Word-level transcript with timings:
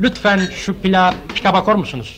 Lütfen 0.00 0.40
şu 0.56 0.74
plağı 0.74 1.14
pika 1.34 1.54
bakar 1.54 1.74
musunuz? 1.74 2.16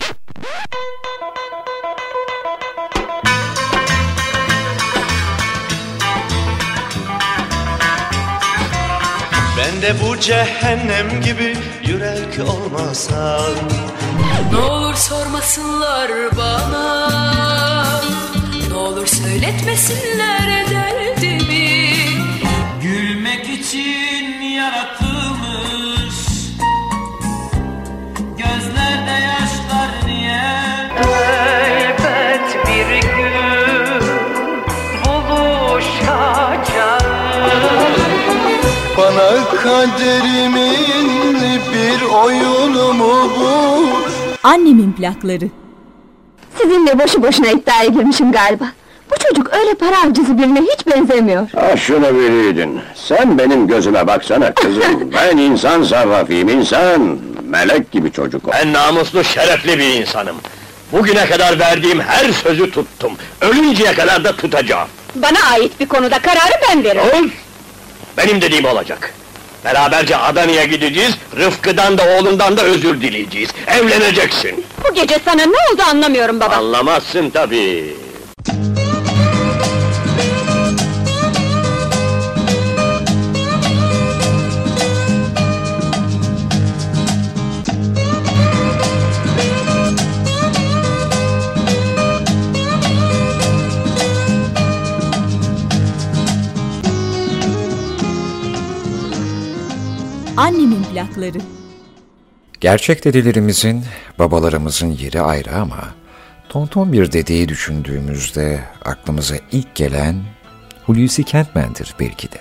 Ben 9.59 9.83
de 9.83 9.95
bu 10.03 10.21
cehennem 10.21 11.21
gibi 11.23 11.57
yürek 11.87 12.49
olmasam 12.49 13.55
Ne 14.53 14.59
olur 14.59 14.95
sormasınlar 14.95 16.11
bana 16.37 18.01
Ne 18.69 18.75
olur 18.75 19.07
söyletmesinler 19.07 20.71
derdimi 20.71 21.97
Gülmek 22.83 23.49
için 23.49 24.41
yaratılmış 24.41 25.06
kaderimin 39.67 41.37
bir 41.73 42.03
oyunu 42.03 42.93
mu 42.93 43.31
bu? 43.41 43.87
Annemin 44.43 44.93
plakları. 44.93 45.49
Sizinle 46.59 46.99
boşu 46.99 47.23
boşuna 47.23 47.49
iddiaya 47.49 47.89
girmişim 47.89 48.33
galiba. 48.33 48.65
Bu 49.11 49.15
çocuk 49.29 49.55
öyle 49.55 49.75
para 49.75 50.03
avcısı 50.03 50.39
birine 50.39 50.61
hiç 50.61 50.87
benzemiyor. 50.87 51.51
Ha 51.55 51.77
şunu 51.77 52.15
biliydin. 52.15 52.81
Sen 52.95 53.39
benim 53.39 53.67
gözüme 53.69 54.07
baksana 54.07 54.55
kızım. 54.55 55.13
ben 55.15 55.37
insan 55.37 55.83
sarrafıyım 55.83 56.49
insan. 56.49 57.19
Melek 57.49 57.93
gibi 57.93 58.13
çocuk 58.13 58.49
o. 58.49 58.51
Ben 58.53 58.73
namuslu, 58.73 59.25
şerefli 59.25 59.79
bir 59.79 60.01
insanım. 60.01 60.37
Bugüne 60.93 61.27
kadar 61.27 61.59
verdiğim 61.59 62.01
her 62.01 62.33
sözü 62.33 62.71
tuttum. 62.71 63.13
Ölünceye 63.41 63.95
kadar 63.95 64.25
da 64.25 64.37
tutacağım. 64.37 64.89
Bana 65.15 65.39
ait 65.53 65.81
bir 65.81 65.87
konuda 65.87 66.19
kararı 66.19 66.55
ben 66.71 66.85
veririm. 66.85 67.03
Ol! 67.03 67.29
Benim 68.17 68.41
dediğim 68.41 68.65
olacak. 68.65 69.15
Beraberce 69.67 70.17
Adana'ya 70.17 70.65
gideceğiz, 70.65 71.15
Rıfkı'dan 71.37 71.99
da 71.99 72.03
oğlundan 72.09 72.57
da 72.57 72.63
özür 72.63 73.01
dileyeceğiz. 73.01 73.51
Evleneceksin. 73.67 74.65
Bu 74.89 74.95
gece 74.95 75.19
sana 75.25 75.43
ne 75.43 75.57
oldu 75.73 75.83
anlamıyorum 75.91 76.41
baba. 76.41 76.55
Anlamazsın 76.55 77.31
tabii. 77.31 77.95
Annemin 100.37 100.85
plakları. 100.85 101.39
Gerçek 102.61 103.05
dedelerimizin, 103.05 103.85
babalarımızın 104.19 104.91
yeri 104.91 105.21
ayrı 105.21 105.57
ama 105.57 105.95
tonton 106.49 106.93
bir 106.93 107.13
dedeyi 107.13 107.49
düşündüğümüzde 107.49 108.61
aklımıza 108.85 109.37
ilk 109.53 109.75
gelen 109.75 110.23
Hulusi 110.87 111.25
Kentmen'dir 111.25 111.95
belki 112.01 112.33
de. 112.33 112.41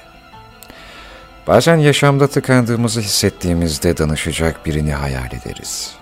Bazen 1.47 1.77
yaşamda 1.77 2.27
tıkandığımızı 2.27 3.01
hissettiğimizde 3.01 3.97
danışacak 3.97 4.65
birini 4.65 4.93
hayal 4.93 5.31
ederiz. 5.31 5.95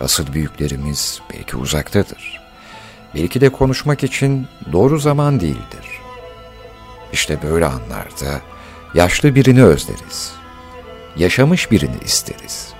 Asıl 0.00 0.32
büyüklerimiz 0.32 1.20
belki 1.32 1.56
uzaktadır. 1.56 2.40
Belki 3.14 3.40
de 3.40 3.48
konuşmak 3.48 4.04
için 4.04 4.46
doğru 4.72 4.98
zaman 4.98 5.40
değildir. 5.40 6.00
İşte 7.12 7.38
böyle 7.42 7.66
anlarda 7.66 8.40
yaşlı 8.94 9.34
birini 9.34 9.64
özleriz. 9.64 10.45
Yaşamış 11.16 11.70
birini 11.70 11.96
isteriz 12.04 12.76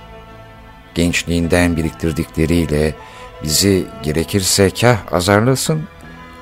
gençliğinden 0.97 1.77
biriktirdikleriyle 1.77 2.95
bizi 3.43 3.85
gerekirse 4.03 4.69
kah 4.69 4.97
azarlasın, 5.11 5.83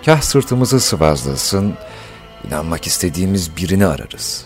kah 0.06 0.22
sırtımızı 0.22 0.80
sıvazlasın, 0.80 1.74
inanmak 2.48 2.88
istediğimiz 2.88 3.58
birini 3.58 3.86
ararız. 3.86 4.46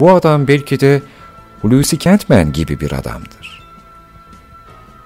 Bu 0.00 0.10
adam 0.10 0.48
belki 0.48 0.80
de 0.80 1.02
Hulusi 1.62 1.98
Kentmen 1.98 2.52
gibi 2.52 2.80
bir 2.80 2.92
adamdır. 2.92 3.62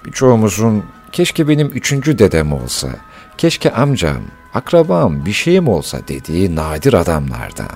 Birçoğumuzun 0.05 0.85
keşke 1.11 1.47
benim 1.47 1.67
üçüncü 1.67 2.19
dedem 2.19 2.53
olsa, 2.53 2.89
keşke 3.37 3.71
amcam, 3.71 4.21
akrabam 4.53 5.25
bir 5.25 5.33
şeyim 5.33 5.67
olsa 5.67 5.99
dediği 6.07 6.55
nadir 6.55 6.93
adamlardan. 6.93 7.69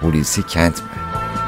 Hulusi 0.00 0.46
Kentmen. 0.46 1.45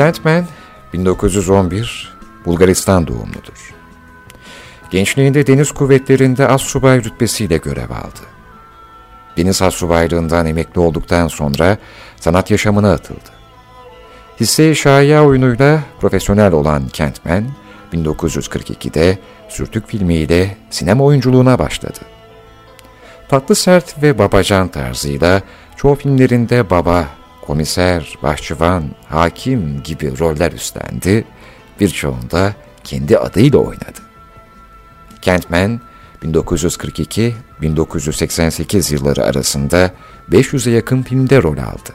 Kentmen 0.00 0.46
1911 0.92 2.12
Bulgaristan 2.44 3.06
doğumludur. 3.06 3.74
Gençliğinde 4.90 5.46
deniz 5.46 5.72
kuvvetlerinde 5.72 6.48
az 6.48 6.60
subay 6.60 7.04
rütbesiyle 7.04 7.56
görev 7.56 7.90
aldı. 7.90 8.20
Deniz 9.36 9.62
astsubaylığından 9.62 10.46
emekli 10.46 10.80
olduktan 10.80 11.28
sonra 11.28 11.78
sanat 12.20 12.50
yaşamına 12.50 12.92
atıldı. 12.92 13.30
Hisse-i 14.40 14.76
Şaya 14.76 15.24
oyunuyla 15.24 15.82
profesyonel 16.00 16.52
olan 16.52 16.88
Kentmen, 16.88 17.50
1942'de 17.92 19.18
Sürtük 19.48 19.88
filmiyle 19.88 20.56
sinema 20.70 21.04
oyunculuğuna 21.04 21.58
başladı. 21.58 22.00
Tatlı 23.28 23.54
sert 23.54 24.02
ve 24.02 24.18
babacan 24.18 24.68
tarzıyla 24.68 25.42
çoğu 25.76 25.94
filmlerinde 25.94 26.70
baba 26.70 27.19
komiser, 27.46 28.18
bahçıvan, 28.22 28.84
hakim 29.08 29.82
gibi 29.82 30.18
roller 30.18 30.52
üstlendi, 30.52 31.24
birçoğunda 31.80 32.54
kendi 32.84 33.18
adıyla 33.18 33.58
oynadı. 33.58 34.00
Kentman, 35.22 35.80
1942-1988 36.22 38.94
yılları 38.94 39.24
arasında 39.24 39.90
500'e 40.30 40.72
yakın 40.72 41.02
filmde 41.02 41.42
rol 41.42 41.58
aldı. 41.58 41.90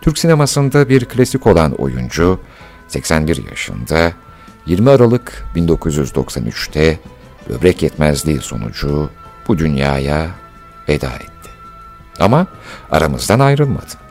Türk 0.00 0.18
sinemasında 0.18 0.88
bir 0.88 1.04
klasik 1.04 1.46
olan 1.46 1.72
oyuncu, 1.72 2.40
81 2.88 3.48
yaşında 3.50 4.12
20 4.66 4.90
Aralık 4.90 5.44
1993'te 5.56 6.98
böbrek 7.48 7.82
yetmezliği 7.82 8.38
sonucu 8.38 9.10
bu 9.48 9.58
dünyaya 9.58 10.30
veda 10.88 11.10
etti. 11.10 11.50
Ama 12.20 12.46
aramızdan 12.90 13.40
ayrılmadı. 13.40 14.01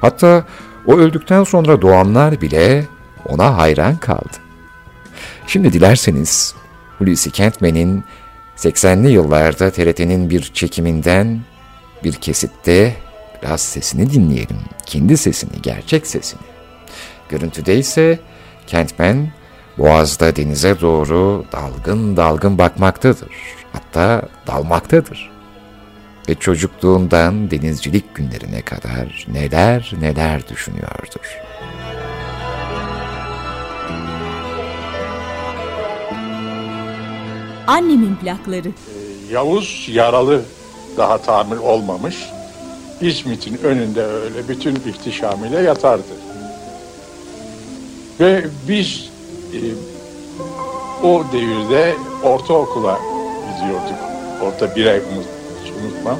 Hatta 0.00 0.44
o 0.86 0.96
öldükten 0.96 1.44
sonra 1.44 1.82
doğanlar 1.82 2.40
bile 2.40 2.84
ona 3.28 3.56
hayran 3.56 3.96
kaldı. 3.96 4.36
Şimdi 5.46 5.72
dilerseniz 5.72 6.54
Hulusi 6.98 7.30
Kentmen'in 7.30 8.04
80'li 8.56 9.10
yıllarda 9.12 9.70
TRT'nin 9.70 10.30
bir 10.30 10.42
çekiminden 10.42 11.40
bir 12.04 12.12
kesitte 12.12 12.96
biraz 13.42 13.60
sesini 13.60 14.10
dinleyelim. 14.10 14.58
Kendi 14.86 15.16
sesini, 15.16 15.62
gerçek 15.62 16.06
sesini. 16.06 16.40
Görüntüde 17.28 17.78
ise 17.78 18.18
Kentmen 18.66 19.32
boğazda 19.78 20.36
denize 20.36 20.80
doğru 20.80 21.44
dalgın 21.52 22.16
dalgın 22.16 22.58
bakmaktadır. 22.58 23.30
Hatta 23.72 24.22
dalmaktadır 24.46 25.35
ve 26.28 26.34
çocukluğundan 26.34 27.50
denizcilik 27.50 28.14
günlerine 28.14 28.62
kadar 28.62 29.26
neler 29.32 29.92
neler 30.00 30.48
düşünüyordur. 30.48 31.40
Annemin 37.66 38.16
plakları. 38.16 38.68
Yavuz 39.30 39.88
yaralı 39.92 40.42
daha 40.96 41.18
tamir 41.18 41.56
olmamış. 41.56 42.16
İzmit'in 43.00 43.58
önünde 43.62 44.02
öyle 44.02 44.48
bütün 44.48 44.74
ihtişamıyla 44.74 45.60
yatardı. 45.60 46.02
Ve 48.20 48.44
biz 48.68 49.10
e, 49.52 49.58
o 51.06 51.24
devirde 51.32 51.94
ortaokula 52.22 52.98
gidiyorduk. 53.52 53.98
Orta 54.42 54.76
bir 54.76 54.86
ay 54.86 55.00
unutmam. 55.82 56.18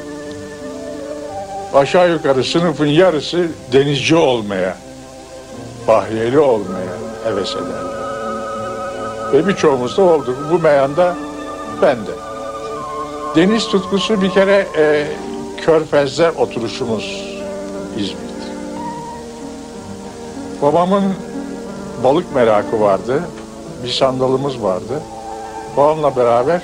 Aşağı 1.74 2.10
yukarı 2.10 2.44
sınıfın 2.44 2.86
yarısı 2.86 3.48
denizci 3.72 4.16
olmaya, 4.16 4.76
bahriyeli 5.88 6.38
olmaya 6.38 6.96
heves 7.24 7.54
ederler. 7.54 7.96
Ve 9.32 9.46
birçoğumuz 9.46 9.96
da 9.96 10.02
olduk. 10.02 10.36
Bu 10.52 10.58
meyanda 10.58 11.16
ben 11.82 11.96
de. 11.96 12.10
Deniz 13.36 13.68
tutkusu 13.68 14.22
bir 14.22 14.30
kere 14.30 14.66
e, 14.78 15.06
Körfez'de 15.60 16.30
oturuşumuz 16.30 17.36
İzmit. 17.96 18.20
Babamın 20.62 21.04
balık 22.04 22.34
merakı 22.34 22.80
vardı. 22.80 23.22
Bir 23.84 23.88
sandalımız 23.88 24.62
vardı. 24.62 25.02
Babamla 25.76 26.16
beraber 26.16 26.62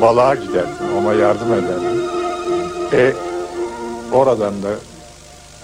balığa 0.00 0.34
giderdim. 0.34 0.86
Ona 0.98 1.14
yardım 1.14 1.52
ederdim. 1.52 2.17
E 2.92 3.12
oradan 4.12 4.62
da 4.62 4.68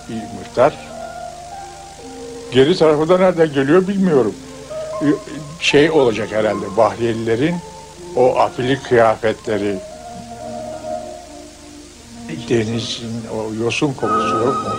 bir 0.09 0.15
miktar 0.15 0.75
geri 2.53 2.77
tarafı 2.79 3.09
da 3.09 3.19
nereden 3.19 3.53
geliyor 3.53 3.89
bilmiyorum. 3.89 4.35
E, 5.03 5.07
Şey 5.61 5.91
olacak 5.91 6.33
herhalde 6.33 6.77
Bahriyelilerin 6.77 7.55
o 8.17 8.37
afili 8.39 8.83
kıyafetleri 8.83 9.79
denizin 12.49 13.23
o 13.37 13.65
yosun 13.65 13.93
kokusu 13.93 14.37
yok 14.39 14.55
mu? 14.55 14.75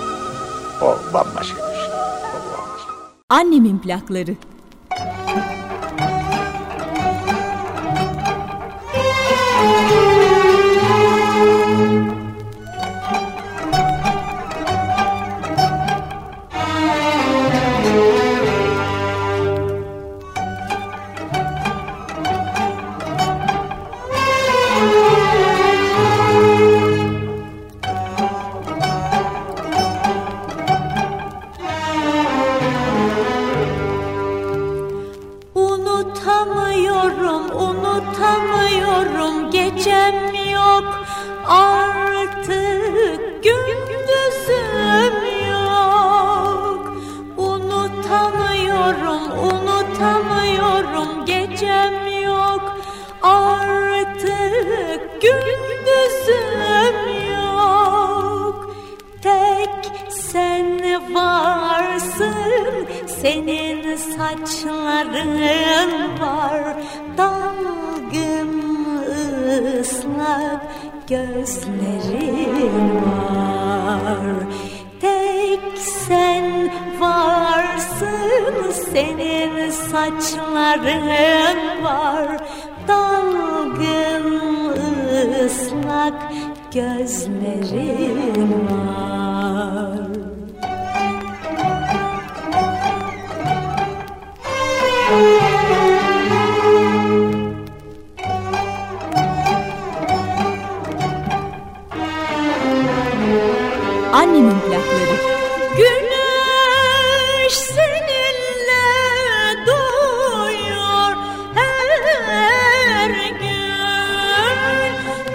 O 0.81 1.13
bambaşka 1.13 1.57
bir 1.71 1.75
şey. 1.75 1.85
Annemin 3.29 3.77
plakları. 3.79 4.35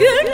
Gün 0.01 0.30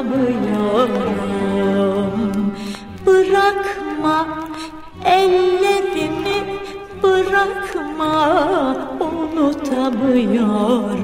unutamıyorum 0.00 2.52
Bırakma 3.06 4.26
ellerimi 5.04 6.58
bırakma 7.02 8.14
unutamıyorum 9.00 11.00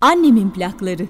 Annemin 0.00 0.50
plakları. 0.50 1.08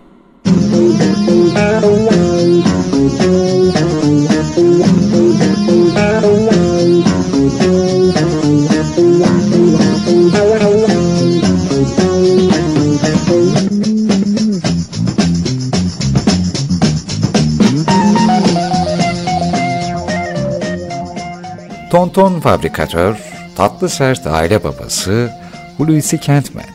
Tonton 22.05 22.41
fabrikatör, 22.41 23.17
tatlı 23.57 23.89
sert 23.89 24.27
aile 24.27 24.65
babası 24.65 25.31
Hulusi 25.77 26.21
Kentmen. 26.21 26.69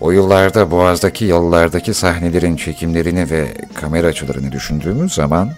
O 0.00 0.10
yıllarda 0.10 0.70
Boğaz'daki 0.70 1.24
yollardaki 1.24 1.94
sahnelerin 1.94 2.56
çekimlerini 2.56 3.30
ve 3.30 3.46
kamera 3.74 4.06
açılarını 4.06 4.52
düşündüğümüz 4.52 5.14
zaman 5.14 5.50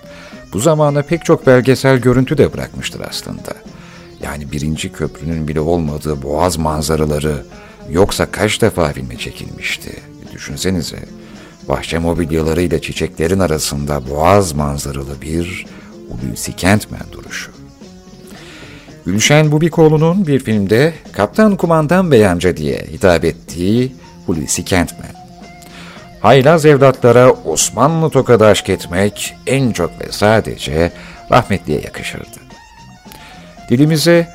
bu 0.52 0.58
zamana 0.60 1.02
pek 1.02 1.24
çok 1.24 1.46
belgesel 1.46 1.98
görüntü 1.98 2.38
de 2.38 2.52
bırakmıştır 2.52 3.00
aslında. 3.08 3.54
Yani 4.22 4.52
birinci 4.52 4.92
köprünün 4.92 5.48
bile 5.48 5.60
olmadığı 5.60 6.22
Boğaz 6.22 6.56
manzaraları 6.56 7.42
yoksa 7.90 8.26
kaç 8.26 8.62
defa 8.62 8.92
filme 8.92 9.16
çekilmişti? 9.16 10.02
Düşünsenize, 10.32 10.98
bahçe 11.68 11.98
mobilyalarıyla 11.98 12.80
çiçeklerin 12.80 13.40
arasında 13.40 14.10
Boğaz 14.10 14.52
manzaralı 14.52 15.22
bir 15.22 15.66
Hulusi 16.08 16.56
Kentmen 16.56 17.04
duruşu. 17.12 17.53
Gülşen 19.06 19.52
Bubikoğlu'nun 19.52 20.26
bir 20.26 20.38
filmde 20.38 20.94
Kaptan 21.12 21.56
Kumandan 21.56 22.10
Bey 22.10 22.26
diye 22.56 22.86
hitap 22.92 23.24
ettiği 23.24 23.92
Hulusi 24.26 24.64
Kentmen. 24.64 25.14
Haylaz 26.20 26.66
evlatlara 26.66 27.32
Osmanlı 27.32 28.10
tokadı 28.10 28.46
aşk 28.46 28.68
etmek 28.68 29.36
en 29.46 29.72
çok 29.72 30.00
ve 30.00 30.12
sadece 30.12 30.92
rahmetliye 31.30 31.80
yakışırdı. 31.80 32.40
Dilimize 33.70 34.28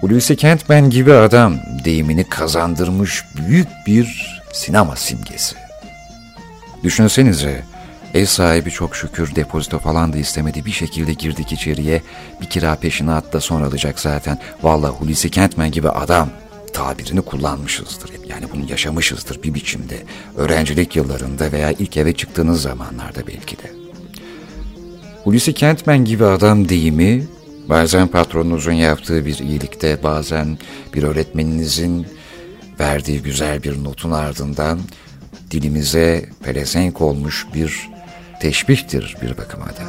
Hulusi 0.00 0.36
Kentmen 0.36 0.90
gibi 0.90 1.14
adam 1.14 1.56
deyimini 1.84 2.24
kazandırmış 2.24 3.24
büyük 3.36 3.68
bir 3.86 4.40
sinema 4.52 4.96
simgesi. 4.96 5.56
Düşünsenize, 6.84 7.62
ev 8.14 8.26
sahibi 8.26 8.70
çok 8.70 8.96
şükür 8.96 9.34
depozito 9.34 9.78
falan 9.78 10.12
da 10.12 10.18
istemedi. 10.18 10.64
Bir 10.64 10.70
şekilde 10.70 11.12
girdik 11.12 11.52
içeriye, 11.52 12.02
bir 12.40 12.46
kira 12.46 12.74
peşine 12.74 13.12
at 13.12 13.32
da 13.32 13.40
sonra 13.40 13.66
alacak 13.66 14.00
zaten. 14.00 14.38
Vallahi 14.62 14.90
Hulusi 14.90 15.30
Kentmen 15.30 15.70
gibi 15.70 15.88
adam 15.88 16.30
tabirini 16.72 17.22
kullanmışızdır. 17.22 18.10
Yani 18.28 18.44
bunu 18.54 18.70
yaşamışızdır 18.70 19.42
bir 19.42 19.54
biçimde. 19.54 19.96
Öğrencilik 20.36 20.96
yıllarında 20.96 21.52
veya 21.52 21.72
ilk 21.72 21.96
eve 21.96 22.12
çıktığınız 22.12 22.62
zamanlarda 22.62 23.26
belki 23.26 23.56
de. 23.56 23.72
Hulusi 25.24 25.52
Kentmen 25.52 26.04
gibi 26.04 26.24
adam 26.24 26.68
deyimi 26.68 27.26
Bazen 27.68 28.08
patronunuzun 28.08 28.72
yaptığı 28.72 29.26
bir 29.26 29.38
iyilikte, 29.38 30.02
bazen 30.02 30.58
bir 30.94 31.02
öğretmeninizin 31.02 32.06
verdiği 32.80 33.22
güzel 33.22 33.62
bir 33.62 33.84
notun 33.84 34.10
ardından 34.10 34.78
dilimize 35.50 36.28
pelesenk 36.44 37.00
olmuş 37.00 37.46
bir 37.54 37.91
teşbihtir 38.42 39.16
bir 39.22 39.38
bakıma 39.38 39.66
da. 39.66 39.82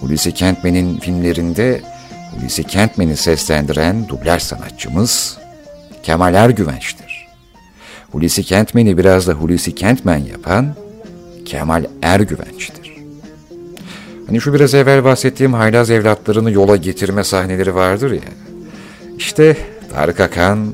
Hulusi 0.00 0.34
Kentmen'in 0.34 0.98
filmlerinde 0.98 1.80
Hulusi 2.34 2.64
Kentmen'i 2.64 3.16
seslendiren 3.16 4.08
dublaj 4.08 4.42
sanatçımız 4.42 5.38
Kemal 6.02 6.34
Ergüvenç'tir. 6.34 7.28
Hulusi 8.12 8.42
Kentmen'i 8.42 8.98
biraz 8.98 9.26
da 9.26 9.32
Hulusi 9.32 9.74
Kentmen 9.74 10.18
yapan 10.18 10.74
Kemal 11.44 11.84
Ergüvenç'tir. 12.02 12.92
Hani 14.26 14.40
şu 14.40 14.54
biraz 14.54 14.74
evvel 14.74 15.04
bahsettiğim 15.04 15.54
haylaz 15.54 15.90
evlatlarını 15.90 16.52
yola 16.52 16.76
getirme 16.76 17.24
sahneleri 17.24 17.74
vardır 17.74 18.12
ya. 18.12 18.32
İşte 19.18 19.56
Tarık 19.94 20.20
Akan, 20.20 20.72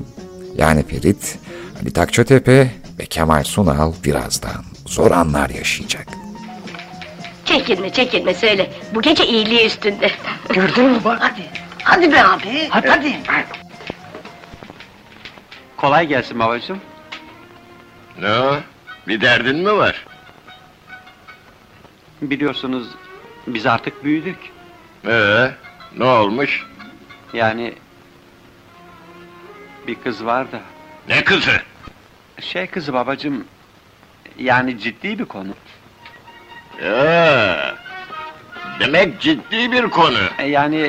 yani 0.59 0.87
Ferit, 0.87 1.39
Ali 1.83 1.93
Takçatepe 1.93 2.71
ve 2.99 3.07
Kemal 3.07 3.45
Sunal 3.45 3.93
birazdan 4.05 4.65
zor 4.87 5.11
anlar 5.11 5.51
yaşayacak. 5.51 6.07
Çekinme 7.45 7.93
çekinme 7.93 8.35
söyle. 8.35 8.71
Bu 8.95 9.03
gece 9.03 9.27
iyiliği 9.27 9.67
üstünde. 9.67 10.11
Gördün 10.49 10.85
mü 10.85 11.01
bak? 11.05 11.19
Hadi. 11.23 11.43
Hadi 11.83 12.13
be 12.13 12.25
abi. 12.25 12.69
Hadi. 12.71 12.89
hadi. 12.89 13.17
Kolay 15.77 16.07
gelsin 16.07 16.39
babacığım. 16.39 16.81
Ne 18.21 18.31
o? 18.31 18.57
Bir 19.09 19.21
derdin 19.21 19.57
mi 19.57 19.73
var? 19.73 20.07
Biliyorsunuz 22.23 22.89
biz 23.47 23.67
artık 23.67 24.05
büyüdük. 24.05 24.39
Ee, 25.07 25.51
ne 25.99 26.05
olmuş? 26.05 26.67
Yani 27.33 27.75
bir 29.89 29.95
kız 29.95 30.25
var 30.25 30.53
da. 30.53 30.61
Ne 31.09 31.25
kızı? 31.25 31.61
Şey 32.41 32.67
kızı 32.67 32.93
babacığım. 32.93 33.45
Yani 34.39 34.79
ciddi 34.79 35.19
bir 35.19 35.25
konu. 35.25 35.55
Ee, 36.83 37.57
demek 38.81 39.21
ciddi 39.21 39.73
bir 39.73 39.91
konu. 39.91 40.19
Yani 40.47 40.81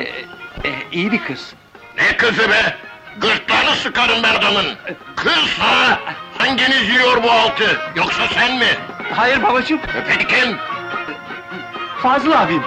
e, 0.64 0.70
iyi 0.92 1.12
bir 1.12 1.24
kız. 1.24 1.54
Ne 1.98 2.16
kızı 2.16 2.50
be? 2.50 2.76
Gırtlağını 3.20 3.76
sıkarım 3.76 4.22
ben 4.22 4.34
adamın. 4.34 4.66
Kız 5.16 5.58
ha? 5.58 6.00
Hanginiz 6.38 6.88
yiyor 6.88 7.22
bu 7.22 7.30
altı? 7.30 7.78
Yoksa 7.96 8.22
sen 8.34 8.58
mi? 8.58 8.68
Hayır 9.14 9.42
babacığım. 9.42 9.78
E 9.78 10.04
Peki 10.08 10.26
kim? 10.26 10.56
Fazıl 12.02 12.32
abim. 12.32 12.62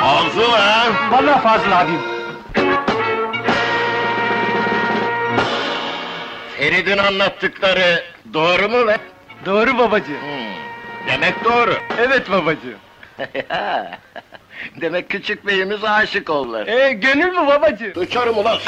Fazıl 0.00 0.52
ha? 0.52 0.86
Vallahi 1.10 1.42
Fazıl 1.42 1.72
abim. 1.72 2.11
Ferid'in 6.62 6.98
anlattıkları 6.98 8.02
doğru 8.34 8.68
mu 8.68 8.86
be? 8.86 8.96
Doğru 9.46 9.78
babacığım. 9.78 10.20
Hmm, 10.20 11.08
demek 11.08 11.44
doğru. 11.44 11.74
Evet 11.98 12.30
babacığım. 12.30 12.78
demek 14.80 15.10
küçük 15.10 15.46
beyimiz 15.46 15.84
aşık 15.84 16.30
oldular. 16.30 16.66
E, 16.66 16.92
gönül 16.92 17.32
mü 17.32 17.46
babacığım? 17.46 17.92
Uçarım 17.96 18.38
ulan. 18.38 18.58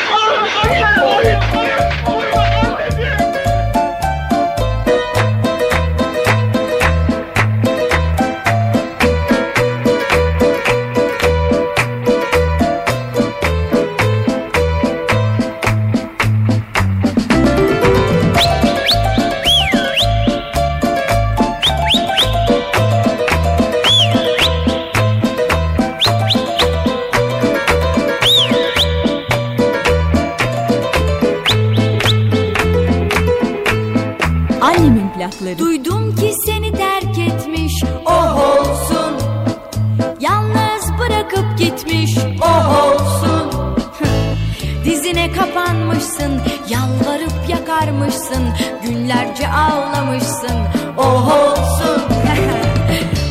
Yakarmışsın 48.35 48.53
Günlerce 48.83 49.49
ağlamışsın. 49.49 50.59
Oh 50.99 51.29
olsun. 51.29 52.03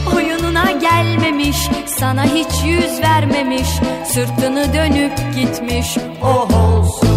Oyununa 0.15 0.71
gelmemiş 0.71 1.57
Sana 1.85 2.23
hiç 2.23 2.63
yüz 2.65 3.01
vermemiş 3.01 3.69
Sırtını 4.05 4.73
dönüp 4.73 5.13
gitmiş. 5.35 5.97
Oh 6.23 6.49
olsun 6.49 7.12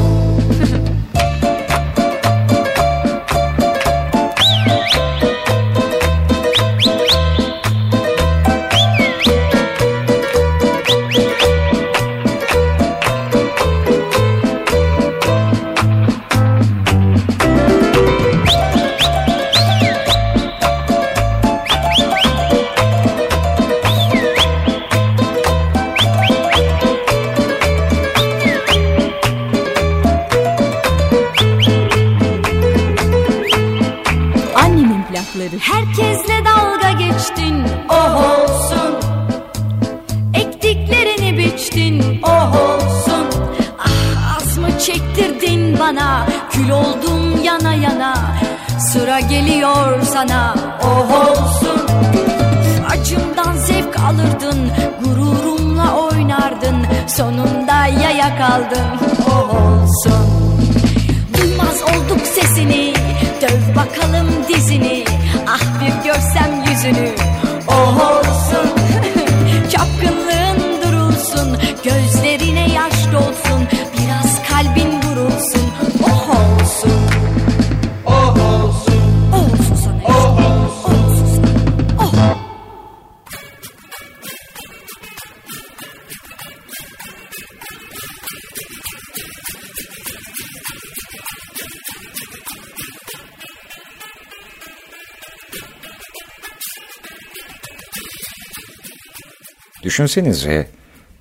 Düşünsenize 99.96 100.68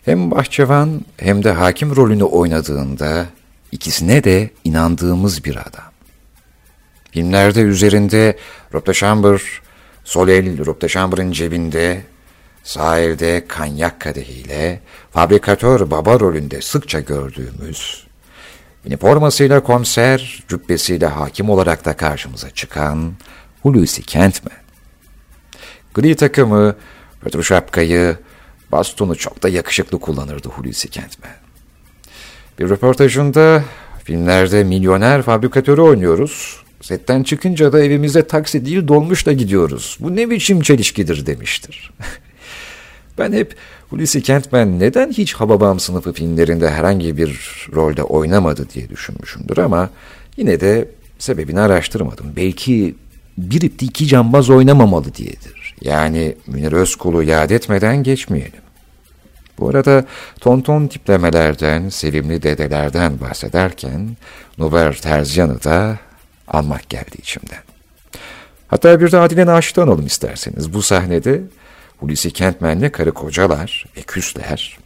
hem 0.06 0.32
bahçıvan 0.32 1.02
hem 1.18 1.44
de 1.44 1.52
hakim 1.52 1.96
rolünü 1.96 2.24
oynadığında 2.24 3.26
ikisine 3.72 4.24
de 4.24 4.50
inandığımız 4.64 5.46
bir 5.46 5.56
adam. 5.56 5.92
Filmlerde 7.12 7.62
üzerinde 7.62 8.38
Röpteşambır, 8.74 9.62
sol 10.04 10.28
el 10.28 10.66
Röpteşambır'ın 10.66 11.32
cebinde, 11.32 12.02
sağ 12.64 13.00
elde 13.00 13.46
kanyak 13.48 14.02
kadehiyle 14.02 14.82
fabrikatör 15.12 15.92
baba 15.92 16.20
rolünde 16.20 16.62
sıkça 16.62 17.00
gördüğümüz, 17.00 18.08
üniformasıyla 18.86 19.64
komiser, 19.64 20.44
cübbesiyle 20.48 21.08
hakim 21.08 21.50
olarak 21.50 21.86
da 21.86 21.98
karşımıza 21.98 22.50
çıkan 22.50 23.14
Hulusi 23.62 24.04
Kentmen. 24.04 24.58
Gri 25.94 26.16
takımı, 26.16 26.76
pötr 27.22 27.42
şapkayı, 27.42 28.18
bastonu 28.72 29.16
çok 29.16 29.44
da 29.44 29.50
yakışıklı 29.50 30.00
kullanırdı 30.00 30.50
Hulusi 30.50 30.90
Kentmen. 30.90 31.36
Bir 32.60 32.70
röportajında 32.70 33.64
filmlerde 34.04 34.64
milyoner 34.64 35.22
fabrikatörü 35.22 35.82
oynuyoruz. 35.82 36.64
Setten 36.82 37.24
çıkınca 37.24 37.74
da 37.74 37.84
evimize 37.84 38.28
taksi 38.28 38.66
değil 38.66 38.88
dolmuşla 38.88 39.32
gidiyoruz. 39.32 39.98
Bu 40.00 40.16
ne 40.16 40.30
biçim 40.30 40.62
çelişkidir 40.62 41.26
demiştir. 41.26 41.92
ben 43.18 43.34
hep 43.34 43.56
Hulusi 43.90 44.22
Kentmen 44.24 44.80
neden 44.80 45.12
hiç 45.12 45.34
Hababam 45.34 45.80
sınıfı 45.80 46.14
filmlerinde 46.14 46.70
herhangi 46.70 47.18
bir 47.18 47.40
rolde 47.76 48.04
oynamadı 48.04 48.70
diye 48.70 48.90
düşünmüşümdür 48.90 49.58
ama 49.58 49.90
yine 50.38 50.60
de 50.60 50.88
sebebini 51.20 51.60
araştırmadım. 51.60 52.26
Belki 52.36 52.96
bir 53.38 53.62
ipte 53.62 53.86
iki 53.86 54.08
cambaz 54.08 54.50
oynamamalı 54.50 55.16
diyedir. 55.16 55.65
Yani 55.82 56.36
Münir 56.48 56.72
Özkul'u 56.72 57.24
yad 57.24 57.50
etmeden 57.50 58.04
geçmeyelim. 58.04 58.62
Bu 59.60 59.70
arada 59.70 60.06
tonton 60.40 60.88
tiplemelerden, 60.88 61.90
sevimli 61.90 62.44
dedelerden 62.44 63.20
bahsederken 63.20 64.18
Nuber 64.58 64.94
Terziyan'ı 65.02 65.64
da 65.64 65.98
almak 66.48 66.90
geldi 66.90 67.18
içimden. 67.18 67.60
Hatta 68.68 69.02
bir 69.02 69.12
de 69.12 69.20
Adile 69.20 69.46
Naşit'i 69.46 69.82
analım 69.82 70.06
isterseniz. 70.06 70.74
Bu 70.74 70.82
sahnede 70.82 71.42
Hulusi 72.00 72.32
Kentmen'le 72.32 72.92
karı 72.92 73.12
kocalar 73.12 73.86
ve 73.98 74.02
küsler. 74.02 74.78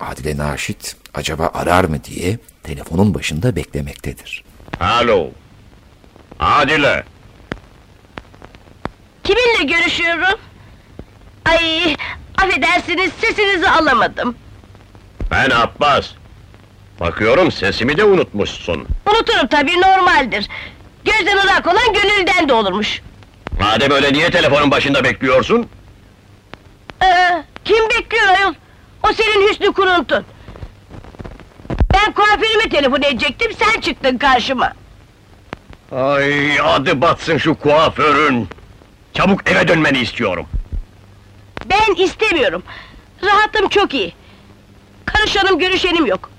Adile 0.00 0.36
Naşit 0.36 0.96
acaba 1.14 1.50
arar 1.54 1.84
mı 1.84 2.04
diye 2.04 2.38
telefonun 2.62 3.14
başında 3.14 3.56
beklemektedir. 3.56 4.44
Alo. 4.80 5.30
Adile. 6.40 7.04
Kiminle 9.28 9.72
görüşüyorum? 9.74 10.40
Ay, 11.44 11.96
affedersiniz 12.38 13.12
sesinizi 13.20 13.70
alamadım. 13.70 14.34
Ben 15.30 15.50
Abbas. 15.50 16.06
Bakıyorum 17.00 17.52
sesimi 17.52 17.96
de 17.96 18.04
unutmuşsun. 18.04 18.86
Unuturum 19.06 19.46
tabii 19.46 19.80
normaldir. 19.80 20.48
Gözden 21.04 21.36
ırak 21.36 21.66
olan 21.66 21.92
gönülden 21.92 22.48
de 22.48 22.52
olurmuş. 22.52 23.00
Madem 23.60 23.90
öyle 23.90 24.12
niye 24.12 24.30
telefonun 24.30 24.70
başında 24.70 25.04
bekliyorsun? 25.04 25.66
Ee, 27.02 27.42
kim 27.64 27.88
bekliyor 27.88 28.28
ayol? 28.28 28.54
O 29.02 29.12
senin 29.12 29.48
Hüsnü 29.48 29.72
Kuruntun. 29.72 30.24
Ben 31.94 32.12
kuaförüme 32.12 32.68
telefon 32.70 33.02
edecektim, 33.02 33.52
sen 33.58 33.80
çıktın 33.80 34.18
karşıma. 34.18 34.72
Ay 35.92 36.60
adı 36.60 37.00
batsın 37.00 37.38
şu 37.38 37.54
kuaförün. 37.54 38.48
Çabuk 39.18 39.50
eve 39.50 39.68
dönmeni 39.68 39.98
istiyorum. 39.98 40.46
Ben 41.66 41.94
istemiyorum. 41.94 42.62
Rahatım 43.22 43.68
çok 43.68 43.94
iyi. 43.94 44.12
Karışanım 45.04 45.58
görüşenim 45.58 46.06
yok. 46.06 46.30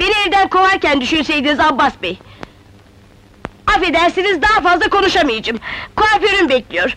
Beni 0.00 0.12
evden 0.26 0.48
kovarken 0.48 1.00
düşünseydiniz 1.00 1.60
Abbas 1.60 1.92
Bey. 2.02 2.18
Affedersiniz 3.66 4.42
daha 4.42 4.60
fazla 4.60 4.88
konuşamayacağım. 4.88 5.60
Kuaförüm 5.96 6.48
bekliyor. 6.48 6.94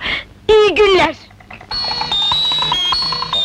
İyi 0.50 0.76
günler. 0.76 1.16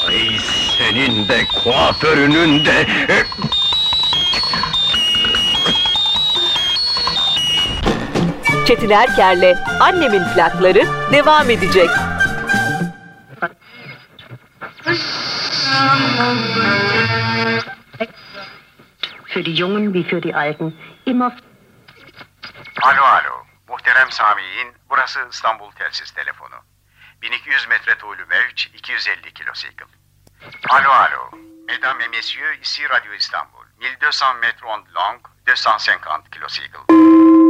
Ay 0.08 0.38
senin 0.78 1.28
de 1.28 1.40
kuaförünün 1.64 2.64
de... 2.64 2.86
Çetin 8.66 8.90
Erker'le 8.90 9.56
Annemin 9.80 10.24
plakları 10.34 11.12
devam 11.12 11.50
edecek. 11.50 11.90
Für 19.24 19.44
die 19.44 19.56
Jungen 19.56 19.92
wie 19.92 20.04
für 20.04 20.22
die 20.22 20.34
Alten 20.34 20.74
immer 21.06 21.32
Alo 22.82 23.02
alo. 23.02 23.46
Muhterem 23.68 24.10
Sami'in 24.10 24.74
burası 24.90 25.20
İstanbul 25.30 25.70
Telsiz 25.72 26.10
Telefonu. 26.10 26.56
1200 27.22 27.68
metre 27.68 27.98
tuğlu 27.98 28.26
mevç 28.28 28.66
250 28.74 29.34
kilosikl. 29.34 29.84
Alo 30.68 30.90
alo. 30.90 31.30
Mesdames 31.68 32.06
et 32.06 32.10
messieurs, 32.10 32.58
ici 32.62 32.90
Radio 32.90 33.12
İstanbul. 33.12 33.64
1200 33.80 34.22
metre 34.40 34.66
long, 34.94 35.20
250 35.46 36.30
kilosikl. 36.30 37.45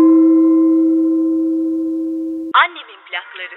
Annemin 2.64 3.00
plakları. 3.08 3.56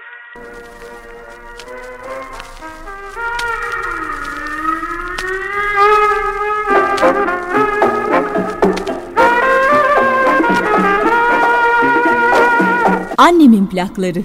Annemin 13.18 13.66
plakları. 13.66 14.24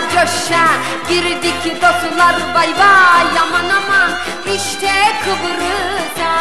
Coşa 0.00 0.64
Girdik 1.08 1.82
dostlar 1.82 2.36
vay 2.54 2.72
vay 2.80 3.38
aman 3.42 3.68
aman. 3.68 4.10
İşte 4.56 4.92
Kıbrıs'a. 5.24 6.34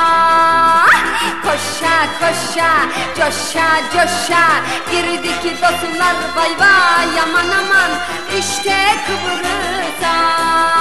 Koşa 1.44 1.98
koşa 2.20 2.72
coşa 3.18 3.68
coşa. 3.94 4.46
Girdik 4.92 5.62
dostlar 5.62 6.16
vay 6.36 6.52
vay 6.60 7.20
aman 7.24 7.50
aman. 7.50 7.92
İşte 8.40 8.78
Kıbrıs'a 9.08 10.73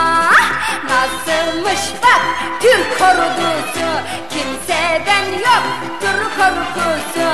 Nasılmış 1.03 1.81
bak 2.03 2.23
Türk 2.61 3.01
ordusu. 3.01 3.89
Kimseden 4.31 5.25
yoktur 5.33 6.19
korkusu 6.37 7.29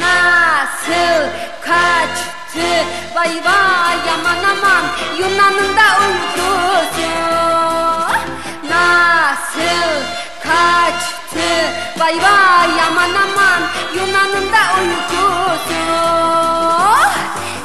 Nasıl 0.00 1.28
kaçtı? 1.60 2.68
Vay 3.14 3.30
vay 3.44 3.98
aman 4.14 4.44
aman 4.50 4.84
Yunan'ın 5.18 5.76
da 5.76 5.86
uykusu. 6.00 7.12
Nasıl 8.70 10.02
kaçtı? 10.42 11.48
Vay 11.98 12.14
vay 12.22 12.80
aman 12.88 13.14
aman 13.14 13.62
Yunan'ın 13.94 14.52
da 14.52 14.62
uykusu 14.80 15.82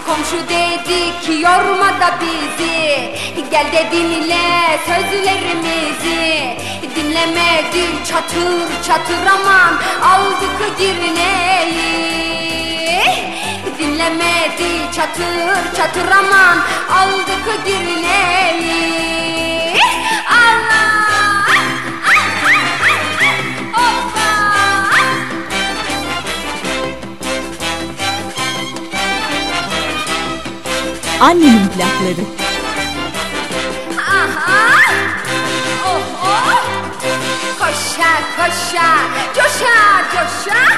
Komşu 0.08 0.50
dedi 0.50 1.22
ki 1.22 1.42
yorma 1.42 2.00
da 2.00 2.20
bizi. 2.22 3.16
Gel 3.52 3.72
de 3.72 3.92
dinle 3.92 4.80
sözlerimizi. 4.88 6.58
Dinlemedi 6.98 8.04
çatır 8.10 8.84
çatır 8.88 9.26
aman 9.34 9.74
Aldık 10.04 10.80
dirneği 10.80 12.18
Dinlemedi 13.80 14.92
çatır 14.96 15.76
çatır 15.78 16.08
aman 16.12 16.58
Aldık 16.90 17.66
dirneği 17.66 19.57
Annemin 31.22 31.68
plakları. 31.68 32.26
Aha! 33.98 34.82
Oh 35.86 36.02
oh! 36.24 36.64
Koşa 37.60 38.14
koşa, 38.38 38.88
coşa 39.36 40.04
coşa 40.12 40.78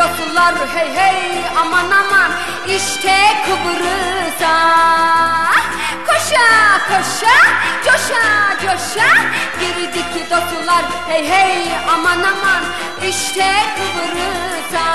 dostlar 0.00 0.54
hey 0.74 0.90
hey 0.94 1.44
aman 1.60 1.90
aman 1.90 2.30
işte 2.66 3.16
Kıbrıs'a 3.46 4.56
Koşa 6.30 6.80
koşa, 6.88 7.36
coşa 7.84 8.24
coşa. 8.62 9.10
Girdik 9.60 10.30
dostlar 10.30 10.84
hey 11.08 11.24
hey 11.28 11.62
aman 11.92 12.22
aman. 12.22 12.62
İşte 13.08 13.52
Kıbrıs'a 13.76 14.88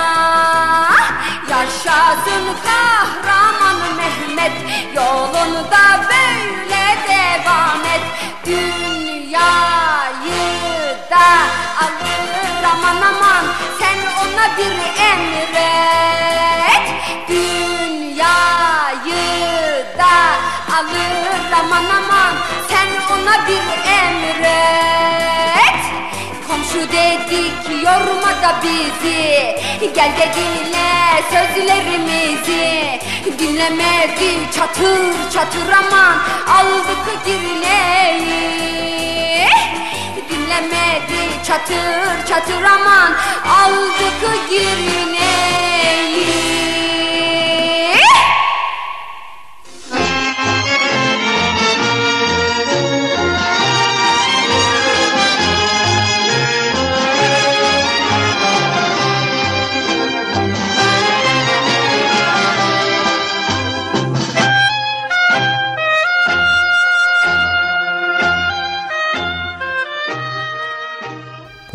Yaşasın 1.49 2.45
kahraman 2.65 3.79
Mehmet. 3.97 4.51
Yolunu 4.95 5.63
da 5.71 5.85
böyle 6.09 6.85
devam 7.07 7.85
et. 7.85 8.01
Dünyayı 8.45 9.45
da 11.11 11.27
alır. 11.83 12.63
Aman 12.73 13.01
aman 13.01 13.45
Sen 13.79 13.97
ona 14.21 14.57
bir 14.57 14.75
emret. 15.11 16.85
Dünyayı 17.29 17.64
alır 20.77 21.51
aman 21.59 21.85
aman 21.97 22.33
Sen 22.69 22.87
ona 23.13 23.47
bir 23.47 23.67
emret. 24.01 25.83
Komşu 26.47 26.81
dedik 26.91 27.83
yorma 27.83 28.31
da 28.41 28.51
bizi. 28.63 29.55
Gel 29.95 30.11
de 30.17 30.27
dinle 30.35 30.91
sözlerimizi. 31.31 32.99
Dinlemedi 33.39 34.31
çatır 34.55 35.31
çatır 35.33 35.69
aman. 35.71 36.17
Aldık 36.47 37.25
girneyi 37.25 38.45
Dinlemedi 40.29 41.21
çatır 41.47 42.27
çatır 42.29 42.63
aman. 42.63 43.11
Aldık 43.45 44.49
girneyi 44.49 46.44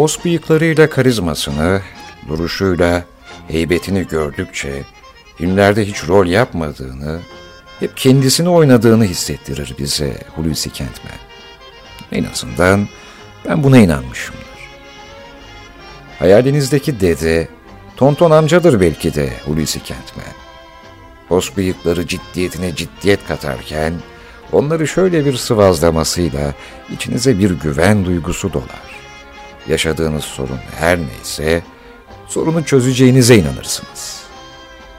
Pos 0.00 0.24
bıyıklarıyla 0.24 0.90
karizmasını, 0.90 1.82
duruşuyla 2.28 3.04
heybetini 3.48 4.06
gördükçe 4.06 4.82
filmlerde 5.36 5.86
hiç 5.86 6.08
rol 6.08 6.26
yapmadığını, 6.26 7.20
hep 7.80 7.96
kendisini 7.96 8.48
oynadığını 8.48 9.04
hissettirir 9.04 9.74
bize 9.78 10.16
Hulusi 10.36 10.70
Kentmen. 10.70 11.18
En 12.12 12.24
azından 12.24 12.88
ben 13.48 13.62
buna 13.62 13.78
inanmışımdır. 13.78 14.44
Hayalinizdeki 16.18 17.00
dede, 17.00 17.48
tonton 17.96 18.30
amcadır 18.30 18.80
belki 18.80 19.14
de 19.14 19.32
Hulusi 19.44 19.82
Kentmen. 19.82 20.34
Pos 21.28 21.56
bıyıkları 21.56 22.06
ciddiyetine 22.06 22.74
ciddiyet 22.74 23.26
katarken, 23.26 23.94
onları 24.52 24.86
şöyle 24.86 25.24
bir 25.24 25.36
sıvazlamasıyla 25.36 26.54
içinize 26.92 27.38
bir 27.38 27.50
güven 27.50 28.04
duygusu 28.04 28.52
dolar. 28.52 28.99
Yaşadığınız 29.70 30.24
sorun 30.24 30.58
her 30.78 30.98
neyse, 30.98 31.62
sorunu 32.28 32.64
çözeceğinize 32.64 33.36
inanırsınız. 33.36 34.20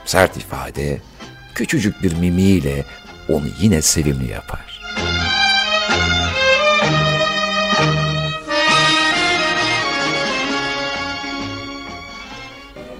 Sert 0.04 0.36
ifade, 0.36 1.00
küçücük 1.54 2.02
bir 2.02 2.16
mimiyle 2.16 2.84
onu 3.28 3.44
yine 3.60 3.82
sevimli 3.82 4.30
yapar. 4.30 4.82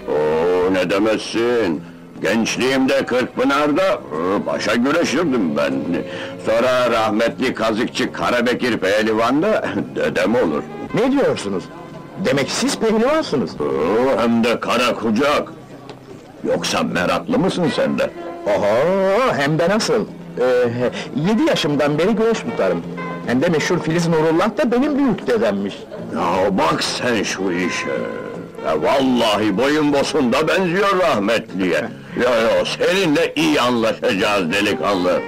Oo, 0.08 0.74
ne 0.74 0.90
demezsin. 0.90 1.82
Gençliğimde 2.22 3.06
Kırkpınar'da 3.06 4.00
başa 4.46 4.74
güreşirdim 4.74 5.56
ben. 5.56 5.72
Sonra 6.46 6.90
rahmetli 6.90 7.54
kazıkçı 7.54 8.12
Karabekir 8.12 8.76
Pehlivan 8.78 9.42
da 9.42 9.64
dedem 9.96 10.34
olur. 10.34 10.62
Ne 10.94 11.12
diyorsunuz? 11.12 11.64
Demek 12.24 12.50
siz 12.50 12.78
pehlivansınız. 12.78 13.50
Oo, 13.60 14.20
hem 14.20 14.44
de 14.44 14.60
kara 14.60 14.94
kucak. 14.94 15.52
Yoksa 16.44 16.82
meraklı 16.82 17.38
mısın 17.38 17.64
sen 17.76 17.98
de? 17.98 18.10
Oho, 18.46 19.34
hem 19.36 19.58
de 19.58 19.68
nasıl? 19.68 20.04
Ee, 20.40 20.44
yedi 21.16 21.42
yaşımdan 21.42 21.98
beri 21.98 22.12
güreş 22.12 22.38
tutarım. 22.40 22.82
Hem 23.26 23.42
de 23.42 23.48
meşhur 23.48 23.78
Filiz 23.78 24.08
Nurullah 24.08 24.58
da 24.58 24.72
benim 24.72 24.98
büyük 24.98 25.26
dedemmiş. 25.26 25.74
Ya 26.14 26.58
bak 26.58 26.84
sen 26.84 27.22
şu 27.22 27.50
işe. 27.52 27.86
Ya 28.66 28.82
vallahi 28.82 29.58
boyun 29.58 29.92
bosunda 29.92 30.48
benziyor 30.48 30.98
rahmetliye. 31.00 31.88
Ya 32.24 32.30
ya 32.40 32.64
seninle 32.78 33.32
iyi 33.36 33.60
anlaşacağız 33.60 34.52
delikanlı. 34.52 35.20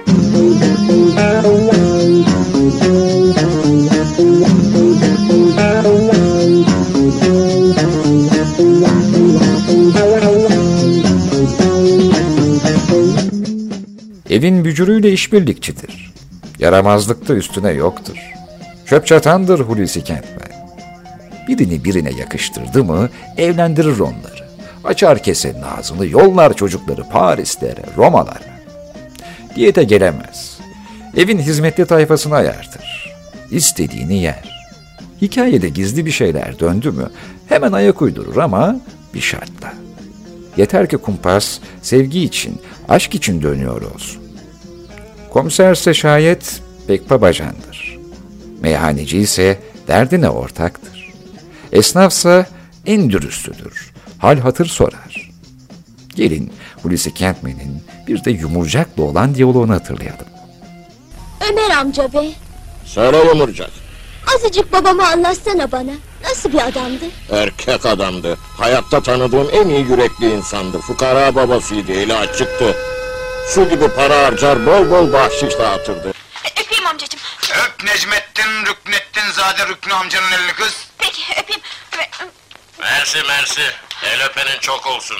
Evin 14.75 14.83
bücürüyle 14.83 15.11
işbirlikçidir. 15.11 16.13
Yaramazlıkta 16.59 17.33
üstüne 17.33 17.71
yoktur. 17.71 18.17
Çöp 18.85 19.07
çatandır 19.07 19.59
Hulusi 19.59 20.03
Kentmen. 20.03 20.75
Birini 21.47 21.83
birine 21.83 22.11
yakıştırdı 22.11 22.83
mı 22.83 23.09
evlendirir 23.37 23.99
onları. 23.99 24.49
Açar 24.83 25.23
kesenin 25.23 25.61
ağzını 25.61 26.05
yollar 26.05 26.53
çocukları 26.53 27.03
Parislere, 27.09 27.83
Romalara. 27.97 28.59
Diyete 29.55 29.83
gelemez. 29.83 30.59
Evin 31.17 31.39
hizmetli 31.39 31.85
tayfasını 31.85 32.35
ayartır. 32.35 33.15
İstediğini 33.51 34.17
yer. 34.17 34.67
Hikayede 35.21 35.69
gizli 35.69 36.05
bir 36.05 36.11
şeyler 36.11 36.59
döndü 36.59 36.91
mü 36.91 37.09
hemen 37.49 37.71
ayak 37.71 38.01
uydurur 38.01 38.37
ama 38.37 38.79
bir 39.13 39.21
şartla. 39.21 39.73
Yeter 40.57 40.89
ki 40.89 40.97
kumpas 40.97 41.59
sevgi 41.81 42.23
için, 42.23 42.61
aşk 42.89 43.15
için 43.15 43.41
dönüyor 43.41 43.81
olsun. 43.81 44.24
Komiserse 45.35 45.93
şayet 45.93 46.61
pek 46.87 47.09
babacandır. 47.09 47.97
Meyhaneci 48.61 49.17
ise 49.17 49.59
derdine 49.87 50.29
ortaktır. 50.29 51.11
Esnafsa 51.71 52.45
en 52.85 53.09
dürüstüdür. 53.09 53.93
Hal 54.17 54.39
hatır 54.39 54.65
sorar. 54.65 55.31
Gelin 56.15 56.53
Hulusi 56.83 57.13
Kentmen'in 57.13 57.83
bir 58.07 58.23
de 58.25 58.31
yumurcakla 58.31 59.03
olan 59.03 59.35
diyaloğunu 59.35 59.73
hatırlayalım. 59.73 60.25
Ömer 61.51 61.77
amca 61.77 62.13
bey, 62.13 62.35
Söyle 62.85 63.17
yumurcak. 63.17 63.69
azıcık 64.35 64.73
babamı 64.73 65.07
anlatsana 65.07 65.71
bana. 65.71 65.91
Nasıl 66.23 66.53
bir 66.53 66.67
adamdı? 66.67 67.05
Erkek 67.31 67.85
adamdı. 67.85 68.37
Hayatta 68.57 69.03
tanıdığım 69.03 69.47
en 69.53 69.67
iyi 69.69 69.85
yürekli 69.89 70.35
insandı. 70.35 70.77
Fukara 70.77 71.35
babasıydı, 71.35 71.91
eli 71.91 72.13
açıktı. 72.13 72.75
Su 73.47 73.69
gibi 73.69 73.87
para 73.95 74.25
harcar, 74.25 74.65
bol 74.65 74.91
bol 74.91 75.13
bahşiş 75.13 75.57
dağıtırdı. 75.59 76.13
Öpeyim 76.61 76.87
amcacığım. 76.87 77.19
Öp 77.65 77.83
Necmettin, 77.83 78.65
Rüknettin 78.65 79.31
Zade 79.31 79.67
Rüknü 79.67 79.93
amcanın 79.93 80.31
elini 80.31 80.53
kız. 80.53 80.87
Peki 80.97 81.21
öpeyim. 81.43 81.61
Mersi 82.79 83.23
mersi. 83.23 83.61
El 84.03 84.25
öpenin 84.25 84.59
çok 84.59 84.87
olsun. 84.87 85.17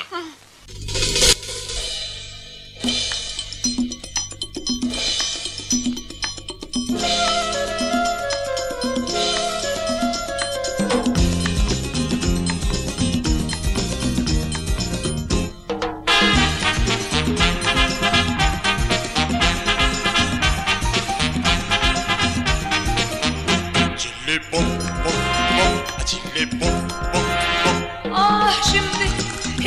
Ah 28.13 28.63
şimdi, 28.71 29.07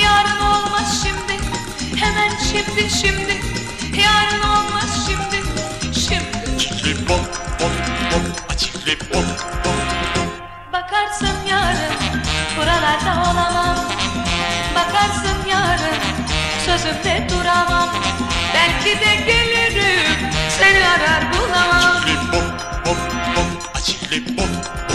yarın 0.02 0.40
olmaz 0.40 1.02
şimdi. 1.02 1.40
Hemen 1.96 2.30
şimdi, 2.52 2.90
şimdi. 2.90 3.40
Yarın 4.00 4.40
olmaz 4.40 5.06
şimdi. 5.06 5.42
Şimdi. 6.00 7.08
Bakarsın 10.72 11.36
yarın, 11.50 11.94
buralarda 12.56 13.30
olamam. 13.30 13.78
Bakarsın 14.74 15.48
yarın, 15.50 15.96
sözümde 16.66 17.28
duramam. 17.30 17.88
Belki 18.54 19.00
de 19.00 19.16
gelirim, 19.16 20.30
seni 20.58 20.88
arar 20.88 21.32
bulamam. 21.32 22.02
Ah 23.74 24.87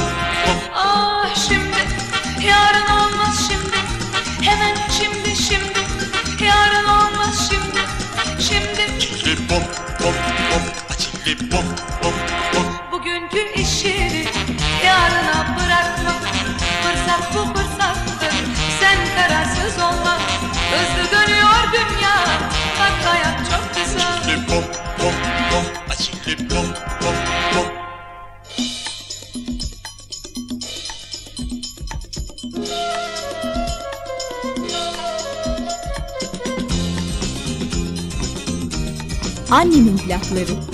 Annemin 39.64 39.98
plakları. 39.98 40.73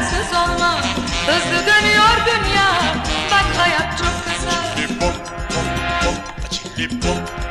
Sen 0.00 0.10
kararsız 0.10 0.32
olma. 0.32 0.76
Hızlı 1.26 1.66
dönüyor 1.66 2.26
dünya, 2.26 2.72
bak 3.30 3.56
hayat 3.56 3.98
çok 3.98 4.24
kısa. 4.24 4.60
Ah 7.04 7.49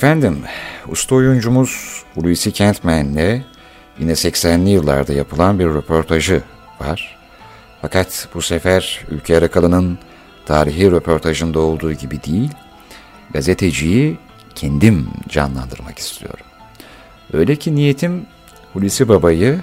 Efendim, 0.00 0.38
usta 0.88 1.14
oyuncumuz 1.14 2.02
Hulusi 2.14 2.52
Kentmen'le 2.52 3.42
yine 3.98 4.12
80'li 4.12 4.70
yıllarda 4.70 5.12
yapılan 5.12 5.58
bir 5.58 5.64
röportajı 5.64 6.42
var. 6.80 7.18
Fakat 7.82 8.28
bu 8.34 8.42
sefer 8.42 9.04
Ülke 9.10 9.36
Arakalı'nın 9.36 9.98
tarihi 10.46 10.90
röportajında 10.90 11.58
olduğu 11.58 11.92
gibi 11.92 12.22
değil, 12.22 12.50
gazeteciyi 13.32 14.18
kendim 14.54 15.08
canlandırmak 15.28 15.98
istiyorum. 15.98 16.46
Öyle 17.32 17.56
ki 17.56 17.74
niyetim 17.74 18.26
Hulusi 18.72 19.08
Baba'yı 19.08 19.60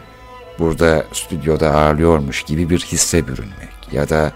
burada 0.60 1.06
stüdyoda 1.13 1.71
ağırlıyormuş 1.71 2.43
gibi 2.43 2.69
bir 2.69 2.80
hisse 2.80 3.28
bürünmek 3.28 3.91
ya 3.91 4.10
da 4.10 4.32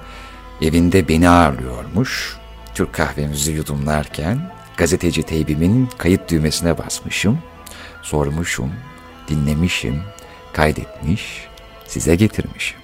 evinde 0.62 1.08
beni 1.08 1.30
ağırlıyormuş, 1.30 2.38
Türk 2.74 2.94
kahvemizi 2.94 3.52
yudumlarken 3.52 4.61
gazeteci 4.82 5.24
teybimin 5.24 5.89
kayıt 5.98 6.30
düğmesine 6.30 6.78
basmışım, 6.78 7.39
sormuşum, 8.02 8.72
dinlemişim, 9.28 10.02
kaydetmiş, 10.54 11.48
size 11.88 12.15
getirmişim. 12.15 12.81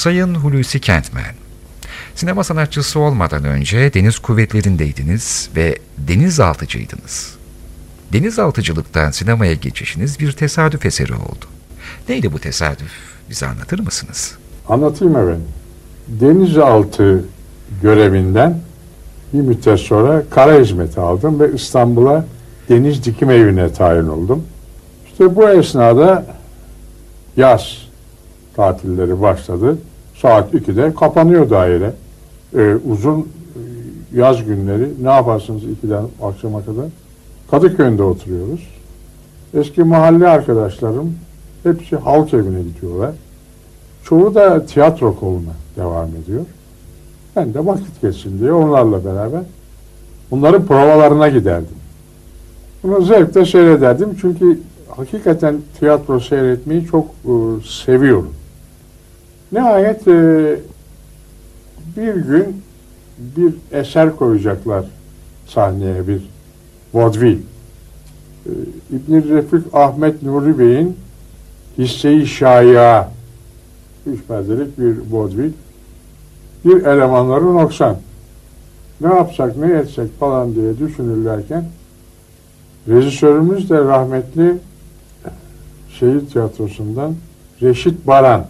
Sayın 0.00 0.34
Hulusi 0.34 0.80
Kentmen, 0.80 1.34
sinema 2.14 2.44
sanatçısı 2.44 3.00
olmadan 3.00 3.44
önce 3.44 3.94
deniz 3.94 4.18
kuvvetlerindeydiniz 4.18 5.50
ve 5.56 5.78
denizaltıcıydınız. 5.98 7.34
Denizaltıcılıktan 8.12 9.10
sinemaya 9.10 9.54
geçişiniz 9.54 10.20
bir 10.20 10.32
tesadüf 10.32 10.86
eseri 10.86 11.14
oldu. 11.14 11.44
Neydi 12.08 12.32
bu 12.32 12.38
tesadüf? 12.38 12.92
Bize 13.30 13.46
anlatır 13.46 13.78
mısınız? 13.80 14.34
Anlatayım 14.68 15.16
efendim. 15.16 15.44
Denizaltı 16.08 17.24
görevinden 17.82 18.60
bir 19.32 19.40
müddet 19.40 19.80
sonra 19.80 20.22
kara 20.30 20.60
hizmeti 20.60 21.00
aldım 21.00 21.40
ve 21.40 21.52
İstanbul'a 21.54 22.24
deniz 22.68 23.04
dikim 23.04 23.30
evine 23.30 23.72
tayin 23.72 24.08
oldum. 24.08 24.44
İşte 25.06 25.36
bu 25.36 25.48
esnada 25.48 26.26
yaz 27.36 27.78
tatilleri 28.56 29.20
başladı. 29.20 29.78
Saat 30.22 30.54
2'de 30.54 30.94
kapanıyor 30.94 31.50
daire. 31.50 31.92
Ee, 32.56 32.74
uzun 32.90 33.20
e, 33.20 33.26
yaz 34.18 34.44
günleri 34.44 34.88
ne 35.02 35.08
yaparsınız 35.10 35.62
2'den 35.64 36.04
akşama 36.22 36.64
kadar? 36.64 36.84
Kadıköy'ünde 37.50 38.02
oturuyoruz. 38.02 38.68
Eski 39.54 39.82
mahalle 39.82 40.28
arkadaşlarım 40.28 41.14
hepsi 41.62 41.96
halk 41.96 42.34
evine 42.34 42.62
gidiyorlar. 42.62 43.14
Çoğu 44.04 44.34
da 44.34 44.66
tiyatro 44.66 45.16
koluna 45.16 45.52
devam 45.76 46.08
ediyor. 46.24 46.44
Ben 47.36 47.54
de 47.54 47.66
vakit 47.66 48.02
geçsin 48.02 48.38
diye 48.38 48.52
onlarla 48.52 49.04
beraber 49.04 49.42
bunların 50.30 50.66
provalarına 50.66 51.28
giderdim. 51.28 51.76
Bunu 52.82 53.02
zevkle 53.02 53.46
seyrederdim 53.46 54.16
çünkü 54.20 54.60
hakikaten 54.88 55.56
tiyatro 55.78 56.20
seyretmeyi 56.20 56.86
çok 56.86 57.04
e, 57.04 57.32
seviyorum. 57.84 58.39
Nihayet 59.52 60.08
e, 60.08 60.56
bir 61.96 62.14
gün 62.14 62.62
bir 63.18 63.54
eser 63.72 64.16
koyacaklar 64.16 64.84
sahneye 65.46 66.08
bir 66.08 66.22
vaudeville. 66.94 67.40
E, 68.46 68.50
İbn 68.90 69.28
Refik 69.28 69.74
Ahmet 69.74 70.22
Nuri 70.22 70.58
Bey'in 70.58 70.96
Hisse-i 71.78 72.26
Şaya 72.26 73.10
üç 74.06 74.20
perdelik 74.28 74.78
bir 74.78 74.96
vaudeville 75.10 75.52
bir 76.64 76.84
elemanları 76.84 77.54
noksan. 77.54 77.96
Ne 79.00 79.14
yapsak 79.14 79.56
ne 79.56 79.72
etsek 79.72 80.18
falan 80.20 80.54
diye 80.54 80.78
düşünürlerken 80.78 81.64
rejisörümüz 82.88 83.70
de 83.70 83.78
rahmetli 83.78 84.54
şehir 85.98 86.26
tiyatrosundan 86.26 87.14
Reşit 87.62 88.06
Baran 88.06 88.46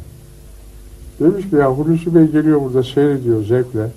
demiş 1.20 1.50
ki 1.50 1.56
ya 1.56 1.72
Hulusi 1.72 2.14
Bey 2.14 2.26
geliyor 2.26 2.60
burada 2.60 2.82
seyrediyor 2.82 3.44
zevkle. 3.44 3.90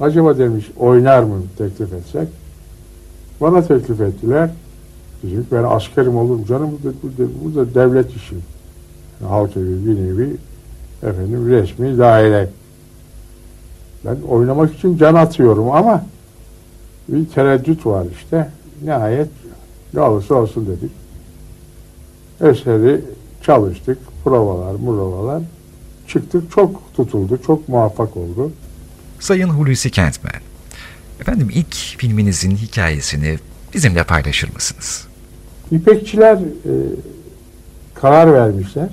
Acaba 0.00 0.38
demiş 0.38 0.70
oynar 0.78 1.22
mı? 1.22 1.42
teklif 1.58 1.92
etsek. 1.92 2.28
Bana 3.40 3.62
teklif 3.62 4.00
ettiler. 4.00 4.50
Dedim 5.22 5.46
ben 5.52 5.62
askerim 5.62 6.16
olur 6.16 6.46
canım 6.46 6.70
burada, 6.70 6.96
burada, 7.02 7.30
burada 7.44 7.74
devlet 7.74 8.16
işi. 8.16 8.36
Halk 9.28 9.56
evi 9.56 9.86
bir 9.86 9.96
nevi 9.96 10.36
efendim 11.02 11.48
resmi 11.48 11.98
daire. 11.98 12.48
Ben 14.04 14.16
oynamak 14.28 14.74
için 14.74 14.98
can 14.98 15.14
atıyorum 15.14 15.70
ama 15.70 16.04
bir 17.08 17.26
tereddüt 17.26 17.86
var 17.86 18.06
işte. 18.12 18.50
Nihayet 18.82 19.28
ne 19.94 20.00
olursa 20.00 20.34
olsun 20.34 20.66
dedik. 20.66 20.90
Eseri 22.40 23.00
çalıştık 23.42 23.98
provalar 24.24 24.74
muravalar 24.74 25.42
çıktık 26.08 26.52
çok 26.52 26.94
tutuldu 26.96 27.40
çok 27.46 27.68
muvaffak 27.68 28.16
oldu 28.16 28.52
Sayın 29.20 29.48
Hulusi 29.48 29.90
Kentmen, 29.90 30.40
efendim 31.20 31.48
ilk 31.52 31.74
filminizin 31.74 32.56
hikayesini 32.56 33.38
bizimle 33.74 34.04
paylaşır 34.04 34.54
mısınız? 34.54 35.06
İpekçiler 35.70 36.36
e, 36.36 36.72
karar 37.94 38.32
vermişler 38.32 38.88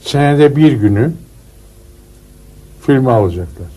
senede 0.00 0.56
bir 0.56 0.72
günü 0.72 1.12
filme 2.80 3.10
alacaklar. 3.10 3.68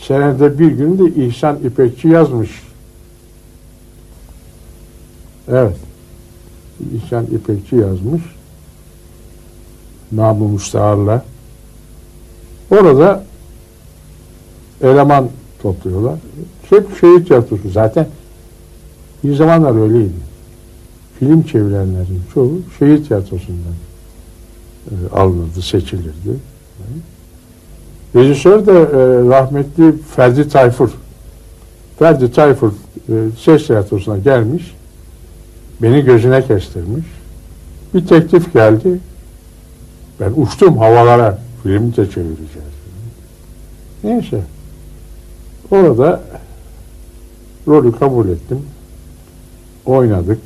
Senede 0.00 0.58
bir 0.58 0.72
gün 0.72 0.98
de 0.98 1.24
İhsan 1.26 1.56
İpekçi 1.64 2.08
yazmış. 2.08 2.50
Evet. 5.48 5.76
İhsan 6.94 7.26
İpekçi 7.26 7.76
yazmış. 7.76 8.22
Namı 10.12 10.48
Müstahar'la. 10.48 11.24
Orada 12.70 13.24
eleman 14.82 15.28
topluyorlar. 15.62 16.18
Hep 16.70 17.00
şehir 17.00 17.24
tiyatrosu. 17.24 17.70
Zaten 17.70 18.06
bir 19.24 19.34
zamanlar 19.34 19.82
öyleydi. 19.82 20.12
Film 21.18 21.42
çevirenlerin 21.42 22.20
çoğu 22.34 22.52
şehir 22.78 23.04
tiyatrosundan 23.04 23.74
e, 24.90 24.94
alınırdı, 25.16 25.62
seçilirdi. 25.62 26.36
Rejisör 28.14 28.66
de 28.66 28.72
e, 28.72 28.86
rahmetli 29.28 29.94
Ferdi 30.16 30.48
Tayfur. 30.48 30.90
Ferdi 31.98 32.32
Tayfur 32.32 32.72
e, 33.08 33.12
ses 33.44 33.66
tiyatrosuna 33.66 34.18
gelmiş. 34.18 34.74
Beni 35.82 36.04
gözüne 36.04 36.46
kestirmiş. 36.46 37.06
Bir 37.94 38.06
teklif 38.06 38.52
geldi. 38.52 38.98
Ben 40.20 40.32
uçtum 40.36 40.78
havalara. 40.78 41.38
Film 41.62 41.90
de 41.96 42.10
çevireceğiz. 42.10 42.72
Neyse. 44.04 44.42
Orada 45.70 46.22
rolü 47.68 47.98
kabul 47.98 48.28
ettim. 48.28 48.66
Oynadık. 49.86 50.40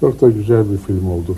Çok 0.00 0.20
da 0.20 0.28
güzel 0.28 0.72
bir 0.72 0.78
film 0.78 1.10
oldu. 1.10 1.36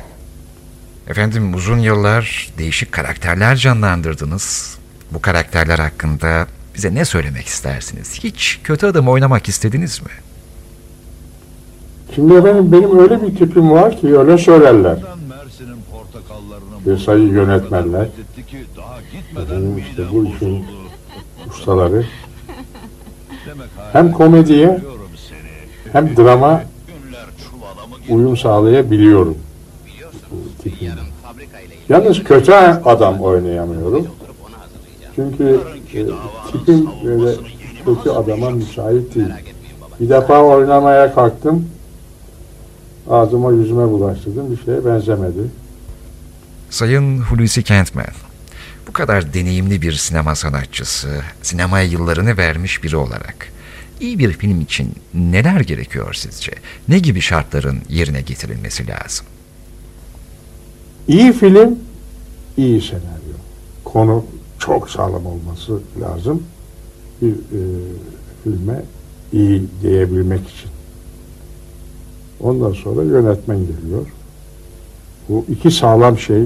Efendim 1.08 1.54
uzun 1.54 1.78
yıllar 1.78 2.52
değişik 2.58 2.92
karakterler 2.92 3.56
canlandırdınız. 3.56 4.78
Bu 5.12 5.20
karakterler 5.20 5.78
hakkında 5.78 6.46
bize 6.74 6.94
ne 6.94 7.04
söylemek 7.04 7.46
istersiniz? 7.46 8.18
Hiç 8.24 8.60
kötü 8.64 8.86
adam 8.86 9.08
oynamak 9.08 9.48
istediniz 9.48 10.02
mi? 10.02 10.10
Şimdi 12.14 12.34
efendim 12.34 12.72
benim 12.72 12.98
öyle 12.98 13.22
bir 13.22 13.36
tipim 13.36 13.70
var 13.70 14.00
ki 14.00 14.18
öyle 14.18 14.38
söylerler. 14.38 14.98
Sayı 16.94 17.28
yönetmenler. 17.28 18.06
Efendim 19.42 19.78
işte 19.88 20.02
bu 20.12 20.24
işin 20.24 20.64
ustaları. 21.50 22.06
Hem 23.92 24.12
komediye 24.12 24.80
hem 25.92 26.16
drama 26.16 26.62
uyum 28.08 28.36
sağlayabiliyorum. 28.36 29.38
Yalnız 31.88 32.24
kötü 32.24 32.52
adam 32.84 33.20
oynayamıyorum. 33.20 34.06
Çünkü 35.14 35.60
e, 35.94 36.06
tipim 36.52 36.88
böyle 37.04 37.36
kötü 37.84 38.10
adama 38.10 38.50
müsait 38.50 39.14
değil. 39.14 39.28
Bir 40.00 40.08
defa 40.08 40.42
oynamaya 40.42 41.14
kalktım. 41.14 41.68
Ağzıma 43.10 43.52
yüzüme 43.52 43.90
bulaştırdım. 43.90 44.50
Bir 44.50 44.64
şeye 44.64 44.84
benzemedi. 44.84 45.50
Sayın 46.70 47.20
Hulusi 47.20 47.62
Kentmen, 47.62 48.06
bu 48.88 48.92
kadar 48.92 49.34
deneyimli 49.34 49.82
bir 49.82 49.92
sinema 49.92 50.34
sanatçısı, 50.34 51.22
sinemaya 51.42 51.84
yıllarını 51.84 52.36
vermiş 52.36 52.82
biri 52.84 52.96
olarak 52.96 53.52
iyi 54.00 54.18
bir 54.18 54.32
film 54.32 54.60
için 54.60 54.92
neler 55.14 55.60
gerekiyor 55.60 56.14
sizce? 56.14 56.52
Ne 56.88 56.98
gibi 56.98 57.20
şartların 57.20 57.78
yerine 57.88 58.20
getirilmesi 58.20 58.86
lazım? 58.86 59.26
İyi 61.08 61.32
film, 61.32 61.78
iyi 62.56 62.82
senaryo. 62.82 63.36
Konu 63.84 64.24
çok 64.58 64.90
sağlam 64.90 65.26
olması 65.26 65.80
lazım. 66.00 66.42
Bir 67.22 67.32
e, 67.32 67.60
filme 68.44 68.82
iyi 69.32 69.62
diyebilmek 69.82 70.40
için. 70.48 70.70
Ondan 72.40 72.72
sonra 72.72 73.02
yönetmen 73.02 73.58
geliyor. 73.58 74.06
Bu 75.28 75.44
iki 75.48 75.70
sağlam 75.70 76.18
şey 76.18 76.44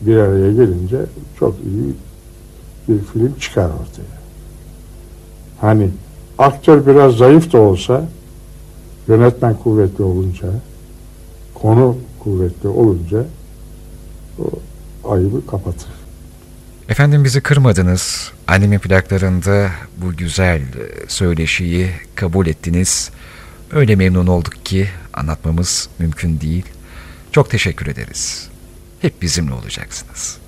bir 0.00 0.16
araya 0.16 0.52
gelince 0.52 0.98
çok 1.38 1.54
iyi 1.54 1.94
bir 2.88 3.04
film 3.04 3.34
çıkar 3.40 3.64
ortaya. 3.64 4.16
Hani 5.60 5.90
aktör 6.38 6.86
biraz 6.86 7.16
zayıf 7.16 7.52
da 7.52 7.58
olsa 7.58 8.08
yönetmen 9.08 9.56
kuvvetli 9.56 10.04
olunca 10.04 10.48
konu 11.54 11.96
kuvvetli 12.18 12.68
olunca 12.68 13.24
o 14.38 14.44
ayıbı 15.10 15.46
kapatır. 15.46 15.88
Efendim 16.88 17.24
bizi 17.24 17.40
kırmadınız. 17.40 18.32
Annemin 18.46 18.78
plaklarında 18.78 19.70
bu 19.96 20.16
güzel 20.16 20.62
söyleşiyi 21.08 21.90
kabul 22.14 22.46
ettiniz. 22.46 23.10
Öyle 23.72 23.96
memnun 23.96 24.26
olduk 24.26 24.64
ki 24.64 24.88
anlatmamız 25.14 25.88
mümkün 25.98 26.40
değil. 26.40 26.64
Çok 27.36 27.50
teşekkür 27.50 27.86
ederiz. 27.86 28.48
Hep 29.00 29.22
bizimle 29.22 29.54
olacaksınız. 29.54 30.38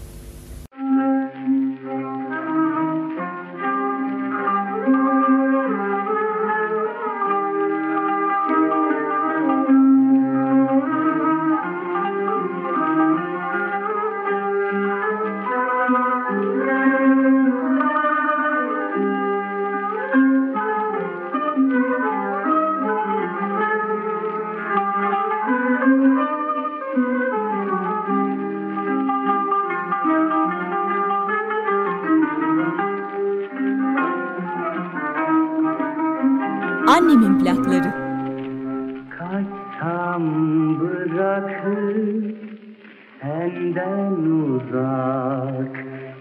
Senden 43.28 44.16
uzak 44.40 45.74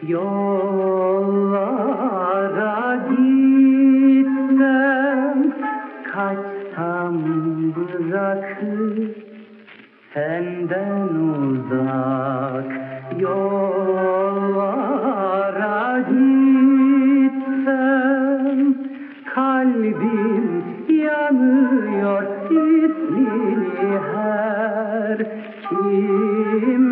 yollara 0.08 1.46
gitsem 3.10 4.58
Kaçsam 6.12 7.16
bırakıp 7.76 9.16
senden 10.14 11.10
uzak 11.32 12.72
yollara 13.20 14.60
gitsem 16.10 17.38
Kalbim 19.36 20.48
yanıyor 20.90 22.24
ismini 22.52 23.92
her 24.14 25.18
kimden 25.70 26.87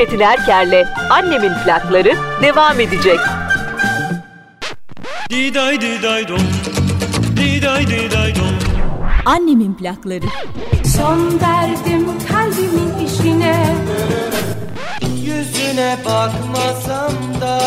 Çetin 0.00 0.20
Erker'le 0.20 0.86
Annemin 1.10 1.52
plakları 1.64 2.12
devam 2.42 2.80
edecek. 2.80 3.18
Diday 5.30 5.80
diday 5.80 6.28
dom 6.28 6.40
Diday 7.36 7.86
diday 7.86 8.34
dom 8.34 8.54
Annemin 9.24 9.74
plakları. 9.74 10.24
Son 10.96 11.40
verdim 11.40 12.06
kalbimin 12.32 13.06
işine. 13.06 13.66
Yüzüne 15.24 15.96
bakmasam 16.04 17.12
da. 17.40 17.60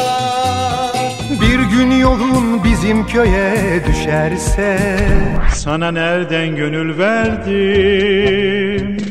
Bir 1.42 1.60
gün 1.60 1.92
yolun 1.92 2.64
bizim 2.64 3.08
köye 3.08 3.82
düşerse. 3.88 4.80
Sana 5.56 5.92
nereden 5.92 6.56
gönül 6.56 6.98
verdim 6.98 9.03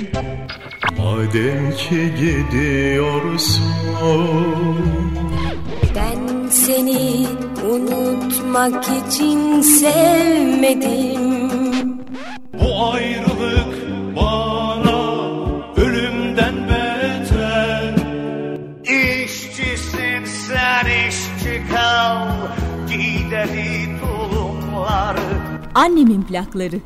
Madem 1.23 1.71
ki 1.71 2.15
gidiyorsun. 2.21 3.63
Ben 5.97 6.49
seni 6.51 7.27
unutmak 7.71 8.85
için 8.85 9.61
sevmedim. 9.61 11.41
Bu 12.61 12.93
ayrılık 12.93 13.75
bana 14.17 15.01
ölümden 15.77 16.55
beter. 16.69 17.95
İşçisin 18.85 20.25
sen 20.25 20.87
işçi 21.09 21.63
kal. 21.73 22.29
Gideri 22.89 23.89
tulumları 24.01 25.21
Annemin 25.75 26.23
plakları. 26.23 26.81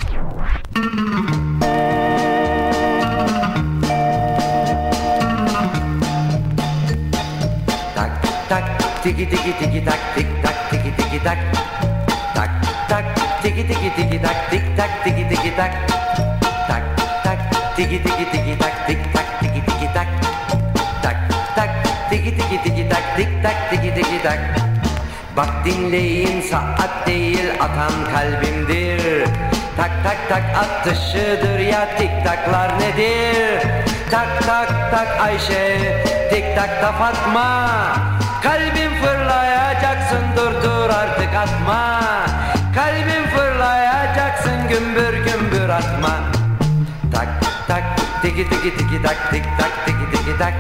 Tak 8.47 8.63
tiki 9.03 9.27
tiki 9.27 9.53
tiki 9.59 9.81
tak 9.83 9.99
tik 10.15 10.29
tak 10.39 10.57
tiki 10.71 10.91
tiki 10.95 11.19
tak 11.19 11.39
tak 12.31 12.51
tak 12.87 13.05
tiki 13.43 13.63
tiki 13.67 13.91
tiki 13.99 14.19
tak 14.23 14.39
tik 14.47 14.65
tak 14.79 14.91
tiki 15.03 15.25
tiki 15.27 15.51
tak 15.59 15.73
tak 16.71 16.83
tak 17.27 17.39
tiki 17.75 17.99
tiki 17.99 18.25
tiki 18.31 18.55
tak 18.55 18.75
tik 18.87 19.01
tak 19.11 19.27
tiki 19.43 19.61
tiki 19.67 19.89
tak 19.91 20.09
tak 21.03 21.19
tak 21.59 21.71
tiki 22.07 22.31
tiki 22.39 22.57
tiki 22.63 22.85
tak 22.87 23.05
tik 23.19 23.31
tak 23.43 23.57
tiki 23.67 23.91
tiki 23.91 24.19
tak 24.23 24.39
Bak 25.37 25.69
dinleyin 25.69 26.41
saat 26.41 27.05
değil 27.05 27.61
atan 27.61 27.93
kalbimdir 28.09 29.29
Tak 29.77 29.93
tak 30.01 30.19
tak 30.33 30.45
atışıdır 30.57 31.61
ya 31.61 31.85
tik 32.01 32.25
taklar 32.25 32.73
nedir 32.81 33.61
Tak 34.09 34.29
tak 34.49 34.71
tak 34.89 35.09
Ayşe 35.21 35.77
tik 36.33 36.57
tak 36.57 36.73
da 36.81 36.91
Fatma 36.97 38.16
atma 41.47 42.27
Kalbim 42.75 43.25
fırlayacaksın 43.35 44.69
gümbür 44.69 45.15
gümbür 45.25 45.69
atma 45.69 46.15
Tak 47.13 47.29
tak 47.69 47.85
tiki 48.23 48.49
tiki 48.49 48.77
tiki 48.77 49.03
tak 49.03 49.17
tik 49.31 49.45
tak 49.59 49.73
tiki 49.87 50.07
tiki 50.13 50.39
tak 50.39 50.55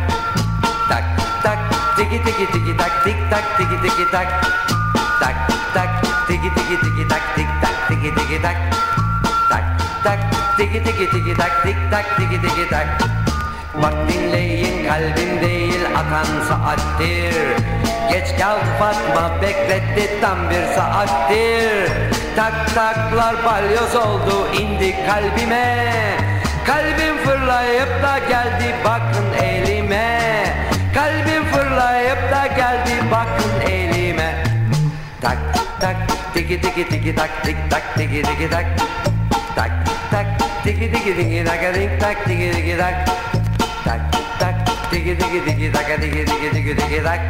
Tak 0.88 1.04
tak 1.42 1.58
tiki 1.96 2.24
tiki 2.24 2.46
tiki 2.52 2.76
tak 2.76 2.92
tik 3.04 3.16
tak 3.30 3.44
tiki 3.58 3.76
tiki 3.82 4.10
tak 4.12 4.28
Tak 5.20 5.34
tak 5.74 5.88
tiki 6.28 6.50
tiki 6.54 6.76
tiki 6.80 7.08
tak 7.08 7.22
tik 7.36 7.48
tak 7.62 7.74
tiki 7.88 8.10
tiki 8.14 8.42
tak 8.42 8.56
Tak 9.50 9.64
tak 10.04 10.18
tiki 10.56 10.80
tiki 10.84 11.06
tiki 11.12 11.34
tak 11.34 11.52
tik 11.64 11.76
tak 11.90 12.04
tiki 12.16 12.38
tiki 12.38 12.64
tak 12.70 13.25
Bak 13.82 13.94
dinleyin 14.08 14.88
kalbim 14.88 15.40
değil 15.40 15.80
akan 15.96 16.26
saattir. 16.48 17.34
Geç 18.10 18.40
kal 18.40 18.58
Fatma 18.78 19.42
bekletti 19.42 20.20
tam 20.20 20.50
bir 20.50 20.64
saattir. 20.76 21.92
Tak 22.36 22.74
taklar 22.74 23.36
balyoz 23.44 23.96
oldu 23.96 24.48
indi 24.60 24.94
kalbime. 25.06 25.76
Kalbim 26.66 27.16
fırlayıp 27.24 28.02
da 28.02 28.18
geldi 28.18 28.74
bakın 28.84 29.44
elime. 29.44 30.20
Kalbim 30.94 31.44
fırlayıp 31.44 32.32
da 32.32 32.46
geldi 32.46 32.94
bakın 33.10 33.70
elime. 33.70 34.44
Tak 35.20 35.38
tak 35.80 35.96
tiki 36.34 36.60
tiki 36.60 36.88
tiki 36.88 37.14
tak 37.14 37.44
tik 37.44 37.56
tak 37.70 37.82
tiki 37.96 38.22
tiki 38.22 38.50
tak. 38.50 38.66
Tak 39.56 39.70
tak 40.10 40.26
tiki 40.64 40.92
tiki 40.92 41.16
tiki 41.16 41.44
tak 41.44 41.74
tik 41.74 42.00
tak 42.00 42.24
tiki 42.24 42.52
tiki 42.52 42.78
tak 42.78 42.94
tiki 44.96 45.18
tiki 45.18 45.40
tiki 45.44 45.72
tak 45.72 45.88
tiki 46.00 46.24
tiki 46.24 46.48
tiki 46.54 46.72
tiki 46.76 47.00
tak 47.04 47.20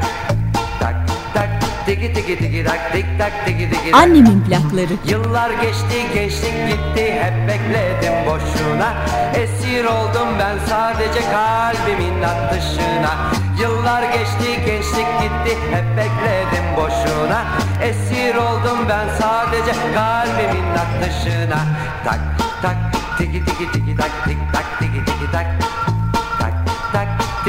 Tak 0.81 0.97
tak 1.35 1.51
tiki 1.87 2.09
tiki 2.15 2.35
tiki 2.39 2.61
tak 2.63 2.81
tik 2.93 3.07
tak 3.19 3.33
tiki 3.45 3.67
tiki 3.71 3.91
Annemin 3.93 4.41
plakları. 4.47 4.95
Yıllar 5.07 5.51
geçti 5.51 5.99
gençlik 6.15 6.57
gitti 6.69 7.05
hep 7.23 7.37
bekledim 7.49 8.17
boşuna 8.27 8.91
Esir 9.35 9.85
oldum 9.85 10.29
ben 10.39 10.57
sadece 10.69 11.21
kalbimin 11.35 12.23
atışına 12.23 13.13
Yıllar 13.61 14.03
geçti 14.03 14.49
gençlik 14.67 15.11
gitti 15.21 15.53
hep 15.75 15.87
bekledim 15.99 16.67
boşuna 16.77 17.41
Esir 17.83 18.35
oldum 18.35 18.79
ben 18.89 19.09
sadece 19.21 19.73
kalbimin 19.95 20.69
atışına 20.83 21.61
Tak 22.05 22.21
tak 22.63 22.77
tiki 23.19 23.45
tiki 23.45 23.73
tiki 23.73 23.97
tak 23.97 24.11
tik 24.25 24.39
tak 24.53 24.79
tiki 24.79 25.05
tiki 25.05 25.33
tak 25.33 25.47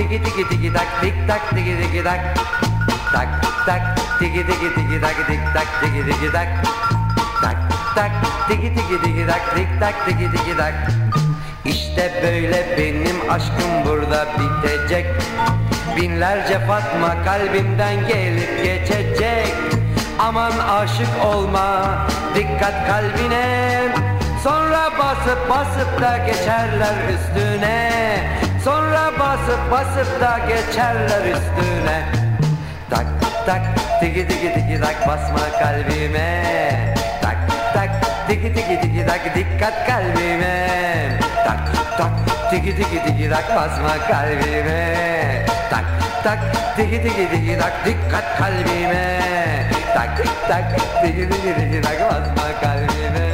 tiki 0.08 0.24
tiki 0.24 0.44
tiki 0.48 0.70
tak 0.72 0.88
tik 1.04 1.16
tak 1.28 1.42
tiki 1.52 1.76
tiki 1.76 2.00
tak 2.00 2.20
Tak 3.12 3.28
tak 3.68 3.82
tiki 4.20 4.40
tiki 4.40 4.70
tiki 4.72 4.98
tak 5.04 5.18
tik 5.28 5.42
tak 5.52 5.68
tiki 5.84 6.02
tiki 6.08 6.30
tak 6.32 6.50
Tak 7.44 7.58
tak 7.92 8.12
tiki 8.48 8.70
tiki 8.72 8.98
tiki 9.04 9.24
tak 9.28 9.44
tik 9.52 9.70
tak 9.80 9.96
tiki 10.08 10.28
tiki 10.32 10.54
tak 10.56 10.76
İşte 11.66 12.04
böyle 12.24 12.78
benim 12.78 13.20
aşkım 13.30 13.74
burada 13.86 14.28
bitecek. 14.40 15.06
Binlerce 15.98 16.60
Fatma 16.60 17.24
kalbimden 17.26 18.08
gelip 18.08 18.64
geçecek. 18.64 19.56
Aman 20.20 20.52
aşık 20.80 21.26
olma 21.26 21.98
dikkat 22.36 22.88
kalbine. 22.88 23.88
Sonra 24.44 24.90
basıp 25.00 25.50
basıp 25.50 26.02
da 26.02 26.18
geçerler 26.18 26.96
üstüne 27.14 27.88
Sonra 28.68 29.12
basıp 29.20 29.72
basıp 29.72 30.22
da 30.22 30.40
geçerler 30.48 31.22
üstüne 31.26 32.04
Tak 32.90 33.06
tak 33.46 33.62
tiki 34.00 34.28
tiki 34.28 34.54
tiki 34.54 34.82
tak 34.82 35.08
basma 35.08 35.60
kalbime 35.60 36.44
Tak 37.22 37.38
tak 37.74 37.90
tiki 38.28 38.54
tiki 38.54 38.82
tiki 38.82 39.06
tak 39.08 39.36
dikkat 39.36 39.88
kalbime 39.88 40.68
Tak 41.46 41.58
tak 41.98 42.12
tiki 42.52 42.76
tiki 42.76 43.04
tiki 43.06 43.30
tak 43.30 43.56
basma 43.56 43.98
kalbime 44.08 44.96
Tak 45.70 45.84
tak 46.24 46.40
tiki 46.78 47.02
tiki 47.04 47.30
tiki 47.30 47.58
tak 47.60 47.74
dikkat 47.86 48.26
kalbime 48.40 49.20
Tak 49.94 50.10
tak 50.48 50.64
tiki 51.02 51.30
tiki 51.30 51.54
tiki 51.56 51.82
tak 51.82 52.00
basma 52.10 52.48
kalbime 52.62 53.27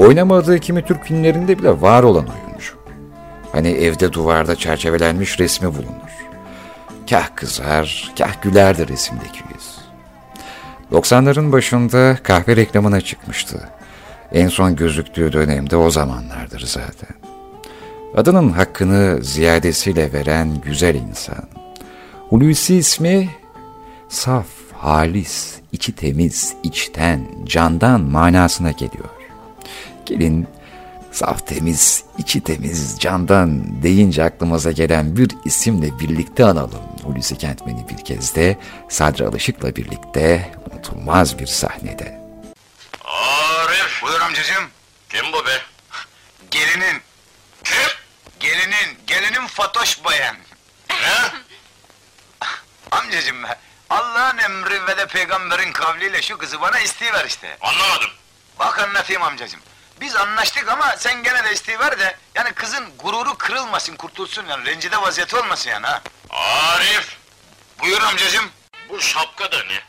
Oynamadığı 0.00 0.58
kimi 0.58 0.84
Türk 0.84 1.04
filmlerinde 1.04 1.58
bile 1.58 1.80
var 1.80 2.02
olan 2.02 2.26
oyuncu. 2.26 2.74
Hani 3.52 3.68
evde 3.68 4.12
duvarda 4.12 4.56
çerçevelenmiş 4.56 5.40
resmi 5.40 5.68
bulunur. 5.68 6.10
Kah 7.10 7.36
kızar, 7.36 8.12
kah 8.18 8.42
gülerdi 8.42 8.88
resimdeki 8.88 9.40
yüz. 9.54 9.78
90'ların 10.92 11.52
başında 11.52 12.18
kahve 12.22 12.56
reklamına 12.56 13.00
çıkmıştı. 13.00 13.68
En 14.32 14.48
son 14.48 14.76
gözüktüğü 14.76 15.32
dönemde 15.32 15.76
o 15.76 15.90
zamanlardır 15.90 16.60
zaten. 16.60 17.16
Adının 18.16 18.48
hakkını 18.48 19.24
ziyadesiyle 19.24 20.12
veren 20.12 20.60
güzel 20.60 20.94
insan. 20.94 21.44
Hulusi 22.28 22.76
ismi 22.76 23.28
saf, 24.08 24.46
halis, 24.76 25.54
içi 25.72 25.94
temiz, 25.94 26.54
içten, 26.62 27.26
candan 27.46 28.00
manasına 28.00 28.70
geliyor. 28.70 29.19
Gelin 30.10 30.48
saf 31.12 31.46
temiz, 31.46 32.04
içi 32.18 32.44
temiz, 32.44 33.00
candan 33.00 33.82
deyince 33.82 34.24
aklımıza 34.24 34.72
gelen 34.72 35.16
bir 35.16 35.30
isimle 35.44 35.98
birlikte 35.98 36.44
analım. 36.44 36.82
Hulusi 37.04 37.38
Kentmen'i 37.38 37.88
bir 37.88 38.04
kez 38.04 38.34
de 38.34 38.58
Sadri 38.88 39.26
Alışık'la 39.26 39.76
birlikte 39.76 40.52
unutulmaz 40.72 41.38
bir 41.38 41.46
sahnede. 41.46 42.20
Arif. 43.04 44.02
Buyur 44.02 44.20
amcacığım. 44.20 44.64
Kim 45.08 45.32
bu 45.32 45.46
be? 45.46 45.62
Gelinin. 46.50 47.00
Kim? 47.64 47.90
Gelinin, 48.40 48.98
gelinin 49.06 49.46
Fatoş 49.46 50.04
bayan. 50.04 50.36
Ne? 50.90 51.30
amcacığım 52.90 53.42
be, 53.42 53.58
Allah'ın 53.90 54.38
emri 54.38 54.86
ve 54.86 54.96
de 54.96 55.06
peygamberin 55.06 55.72
kavliyle 55.72 56.22
şu 56.22 56.38
kızı 56.38 56.60
bana 56.60 56.80
isteyiver 56.80 57.24
işte. 57.26 57.56
Anlamadım. 57.60 58.10
Bak 58.58 58.78
anlatayım 58.78 59.22
amcacığım. 59.22 59.60
Biz 60.00 60.16
anlaştık 60.16 60.68
ama 60.68 60.96
sen 60.96 61.22
gene 61.22 61.44
de 61.44 61.52
isteyiver 61.52 61.98
de, 61.98 62.16
yani 62.34 62.52
kızın 62.52 62.96
gururu 62.98 63.38
kırılmasın, 63.38 63.96
kurtulsun 63.96 64.46
yani, 64.46 64.66
rencide 64.66 65.02
vaziyeti 65.02 65.36
olmasın 65.36 65.70
yani 65.70 65.86
ha. 65.86 66.02
Arif! 66.30 67.16
Buyur 67.80 68.02
amcacığım. 68.02 68.50
Bu 68.88 69.00
şapka 69.00 69.52
da 69.52 69.64
ne? 69.64 69.82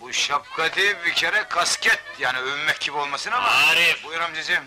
Bu 0.00 0.12
şapka 0.12 0.74
değil 0.74 0.96
bir 1.04 1.14
kere 1.14 1.44
kasket, 1.48 2.00
yani 2.18 2.38
övünmek 2.38 2.80
gibi 2.80 2.96
olmasın 2.96 3.30
ama... 3.30 3.48
Arif! 3.48 4.04
Buyur 4.04 4.20
amcacığım. 4.20 4.64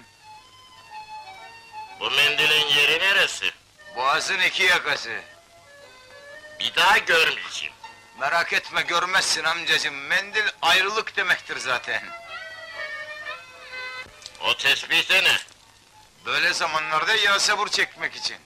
Bu 1.99 2.11
mendilin 2.11 2.67
yeri 2.67 2.99
neresi? 2.99 3.51
Boğazın 3.95 4.39
iki 4.39 4.63
yakası. 4.63 5.21
Bir 6.59 6.75
daha 6.75 6.97
görmeyeceğim. 6.97 7.75
Merak 8.19 8.53
etme 8.53 8.81
görmezsin 8.81 9.43
amcacığım, 9.43 9.95
mendil 9.95 10.45
ayrılık 10.61 11.17
demektir 11.17 11.57
zaten. 11.57 12.03
O 14.41 14.57
tespih 14.57 15.09
de 15.09 15.23
ne? 15.23 15.38
Böyle 16.25 16.53
zamanlarda 16.53 17.15
yağ 17.15 17.39
sabur 17.39 17.67
çekmek 17.67 18.15
için. 18.15 18.38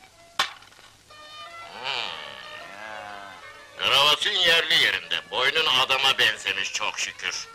Kravatın 3.78 4.32
yerli 4.32 4.74
yerinde. 4.74 5.32
Boynun 5.32 5.66
adama 5.66 6.18
benzemiş 6.18 6.74
çok 6.74 7.00
şükür. 7.00 7.48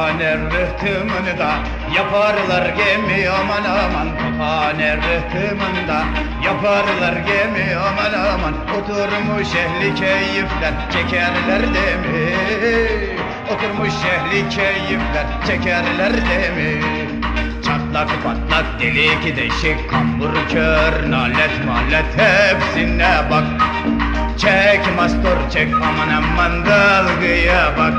Tophane 0.00 0.34
rıhtımında 0.34 1.52
yaparlar 1.96 2.66
gemi 2.68 3.28
aman 3.28 3.64
aman. 3.64 4.08
Tophane 4.18 4.96
rıhtımında 4.96 6.04
yaparlar 6.44 7.12
gemi 7.12 7.76
aman 7.76 8.12
aman. 8.12 8.54
Oturmuş 8.78 9.48
ehli 9.54 9.94
keyifler 9.94 10.74
çekerler 10.92 11.62
demi. 11.62 12.34
Oturmuş 13.52 13.94
ehli 13.94 14.48
keyifler 14.48 15.26
çekerler 15.46 16.12
demi. 16.12 16.80
Çatlak 17.64 18.08
patlak 18.24 18.80
delik 18.80 19.36
deşik 19.36 19.90
kambur 19.90 20.34
kör 20.52 21.10
nalet 21.10 21.66
malet 21.66 22.16
hepsine 22.16 23.30
bak. 23.30 23.44
Çek 24.38 24.96
mastur 24.96 25.50
çek 25.52 25.74
aman 25.74 26.08
aman 26.08 26.66
dalgaya 26.66 27.72
bak 27.78 27.94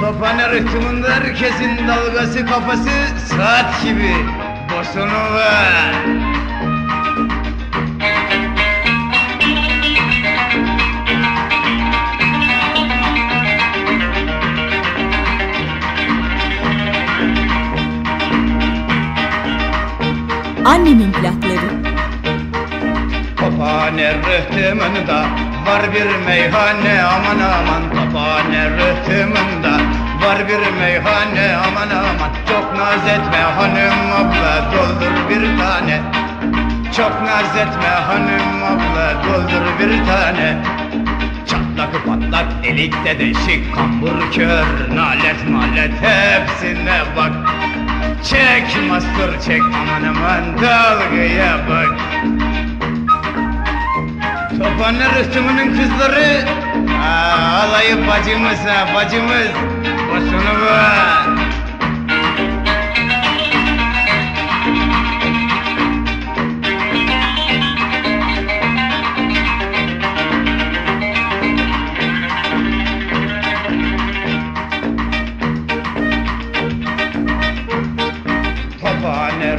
Tophane 0.00 0.48
rıhtımında 0.48 1.10
herkesin 1.14 1.88
dalgası 1.88 2.46
kafası 2.46 2.90
saat 3.28 3.82
gibi. 3.82 4.14
Bosonu 4.70 5.34
var. 5.34 5.94
Annemin 20.64 21.12
plakları. 21.12 21.70
Tophane 23.36 24.14
rıhtımında 24.14 25.26
var 25.66 25.82
bir 25.94 26.26
meyhane. 26.26 27.02
Aman 27.02 27.38
aman 27.38 27.82
Tophane 27.90 28.70
rıhtımında 28.70 29.85
var 30.26 30.48
bir 30.48 30.80
meyhane. 30.80 31.56
Aman 31.66 31.88
aman 31.90 32.30
Çok 32.48 32.78
naz 32.78 33.06
etme 33.06 33.38
hanım 33.56 34.12
abla 34.12 34.72
doldur 34.72 35.14
bir 35.30 35.58
tane. 35.58 36.00
Çok 36.96 37.22
naz 37.22 37.56
etme 37.56 37.88
hanım 38.08 38.62
abla 38.64 39.14
doldur 39.24 39.66
bir 39.80 40.06
tane. 40.06 40.56
Çatlak 41.46 42.06
patlak 42.06 42.64
delikte 42.64 43.18
deşik 43.18 43.74
kambur 43.74 44.32
kör 44.34 44.96
Nalet 44.96 45.48
malet 45.50 45.92
hepsine 46.02 47.00
bak. 47.16 47.32
Çek 48.24 48.88
mastur 48.88 49.40
çek 49.46 49.62
aman 49.62 50.02
aman 50.08 50.44
dalgaya 50.62 51.58
bak. 51.70 51.96
Tophane 54.58 55.04
rıhtımının 55.04 55.68
kızları. 55.68 56.44
Aa, 57.04 57.62
Alayı 57.62 57.96
bacımız 58.08 58.58
ha 58.58 58.94
bacımız 58.94 59.75
Başını 60.16 60.66
ver. 60.66 60.96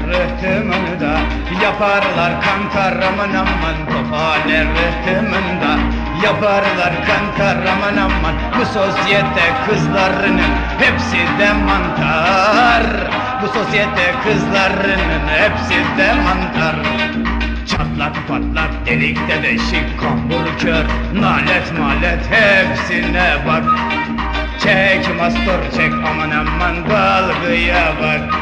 rıhtımında 0.08 1.20
Yaparlar 1.64 2.42
kankaramın 2.42 3.34
aman 3.34 3.76
Tophane 3.90 4.66
rıhtımında 4.66 5.97
Yaparlar 6.24 6.94
kantar 7.06 7.58
aman 7.74 7.98
aman 7.98 8.36
Bu 8.60 8.66
sosyete 8.66 9.46
kızlarının 9.68 10.54
Hepsi 10.80 11.18
de 11.40 11.54
mantar. 11.54 12.84
Bu 13.42 13.48
sosyete 13.48 14.14
kızlarının 14.24 15.28
Hepsi 15.28 15.98
de 15.98 16.14
mantar. 16.14 16.76
Çatlak 17.68 18.28
patlak 18.28 18.86
delikte 18.86 19.44
deşik 19.44 20.00
kambur 20.02 20.60
kör 20.60 20.86
Nalet 21.22 21.80
malet 21.80 22.24
hepsine 22.32 23.36
bak. 23.48 23.64
Çek 24.60 25.18
mastor 25.18 25.62
çek 25.76 25.94
aman 25.94 26.30
aman 26.30 26.90
dalgaya 26.90 27.94
bak. 28.02 28.36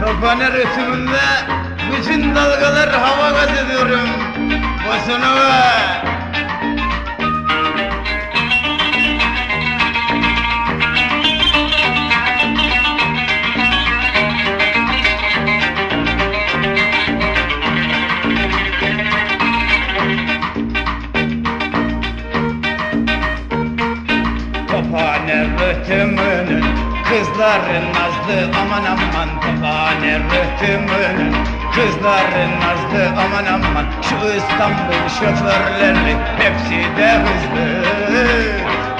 Tophane 0.00 0.46
ritminde 0.46 1.26
bütün 1.92 2.34
dalgalar 2.34 2.90
hava 2.90 3.30
gaz 3.30 3.50
ediyorum 3.64 4.08
bak 4.88 6.11
nazlı 28.32 28.58
aman 28.60 28.84
aman 28.84 29.28
Tophane 29.40 30.18
rıhtımının 30.18 31.34
Kızların 31.74 32.52
nazlı 32.60 33.20
aman 33.20 33.44
aman 33.46 33.86
Şu 34.02 34.36
İstanbul 34.36 35.08
şoförleri 35.18 36.16
Hepsi 36.38 36.96
de 36.96 37.18
hızlı. 37.18 37.82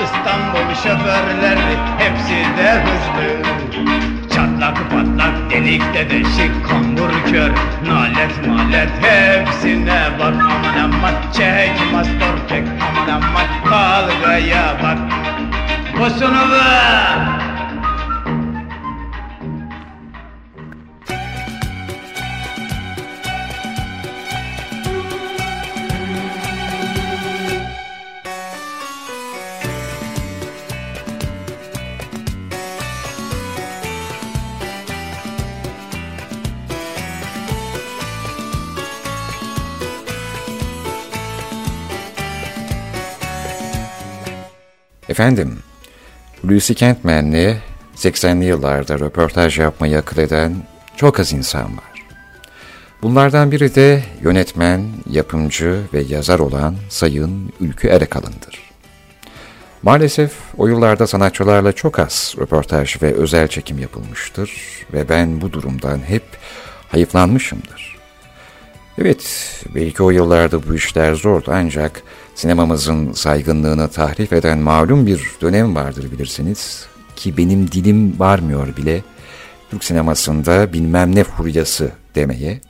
İstanbul 0.04 0.74
şoförleri 0.74 1.76
Hepsi 1.98 2.56
de 2.58 2.84
hızlı. 2.84 3.42
Çatlak 4.34 4.76
patlak 4.90 5.50
delikte 5.50 6.10
deşik 6.10 6.68
kambur 6.68 7.10
kör 7.30 7.50
Nalet 7.88 8.46
malet 8.48 8.90
hepsine 9.02 10.08
bak. 10.18 10.34
Aman 10.34 10.78
aman 10.84 11.14
Çek 11.32 11.92
mastor 11.92 12.48
çek 12.48 12.64
aman 12.68 13.08
aman 13.08 13.46
Dalgaya 13.70 14.76
bak. 14.82 14.98
Boşuna 15.98 16.50
bak 16.50 17.51
Efendim, 45.12 45.58
Hulusi 46.42 46.74
Kentmen'le 46.74 47.56
80'li 47.96 48.44
yıllarda 48.44 48.98
röportaj 48.98 49.58
yapmayı 49.58 49.98
akıl 49.98 50.18
eden 50.18 50.54
çok 50.96 51.20
az 51.20 51.32
insan 51.32 51.64
var. 51.64 52.04
Bunlardan 53.02 53.52
biri 53.52 53.74
de 53.74 54.02
yönetmen, 54.22 54.88
yapımcı 55.10 55.80
ve 55.94 56.00
yazar 56.00 56.38
olan 56.38 56.76
Sayın 56.88 57.52
Ülkü 57.60 57.88
Erekalın'dır. 57.88 58.60
Maalesef 59.82 60.32
o 60.58 60.66
yıllarda 60.66 61.06
sanatçılarla 61.06 61.72
çok 61.72 61.98
az 61.98 62.34
röportaj 62.38 63.02
ve 63.02 63.14
özel 63.14 63.48
çekim 63.48 63.78
yapılmıştır 63.78 64.52
ve 64.92 65.08
ben 65.08 65.40
bu 65.40 65.52
durumdan 65.52 65.98
hep 65.98 66.24
hayıflanmışımdır. 66.88 67.96
Evet, 68.98 69.50
belki 69.74 70.02
o 70.02 70.10
yıllarda 70.10 70.68
bu 70.68 70.74
işler 70.74 71.14
zordu 71.14 71.50
ancak 71.54 72.02
sinemamızın 72.34 73.12
saygınlığını 73.12 73.88
tahrif 73.88 74.32
eden 74.32 74.58
malum 74.58 75.06
bir 75.06 75.30
dönem 75.40 75.76
vardır 75.76 76.12
bilirsiniz 76.12 76.86
ki 77.16 77.36
benim 77.36 77.72
dilim 77.72 78.20
varmıyor 78.20 78.76
bile 78.76 79.02
Türk 79.70 79.84
sinemasında 79.84 80.72
bilmem 80.72 81.14
ne 81.14 81.24
furyası 81.24 81.92
demeye. 82.14 82.60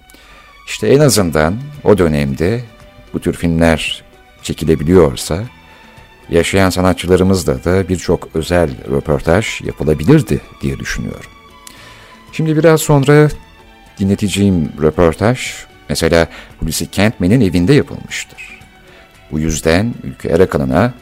İşte 0.67 0.89
en 0.89 1.01
azından 1.01 1.57
o 1.85 1.99
dönemde 1.99 2.61
bu 3.15 3.21
tür 3.21 3.33
filmler 3.33 4.05
çekilebiliyorsa 4.43 5.45
yaşayan 6.29 6.71
sanatçılarımızla 6.71 7.65
da 7.65 7.89
birçok 7.89 8.29
özel 8.35 8.71
röportaj 8.91 9.61
yapılabilirdi 9.61 10.41
diye 10.61 10.79
düşünüyorum. 10.79 11.31
Şimdi 12.33 12.57
biraz 12.57 12.81
sonra 12.81 13.29
dinleteceğim 13.99 14.73
röportaj 14.83 15.53
mesela 15.89 16.29
Hulusi 16.61 16.91
Kentmen'in 16.91 17.41
evinde 17.41 17.73
yapılmıştır. 17.73 18.51
Bu 19.33 19.41
yüzden 19.41 19.95
Ülke 20.03 20.28
Erakan'ına 20.28 20.95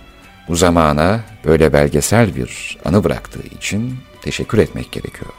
bu 0.49 0.57
zamana 0.57 1.21
böyle 1.45 1.73
belgesel 1.73 2.37
bir 2.37 2.79
anı 2.85 3.05
bıraktığı 3.05 3.43
için 3.59 3.97
teşekkür 4.23 4.59
etmek 4.59 4.93
gerekiyor. 4.93 5.33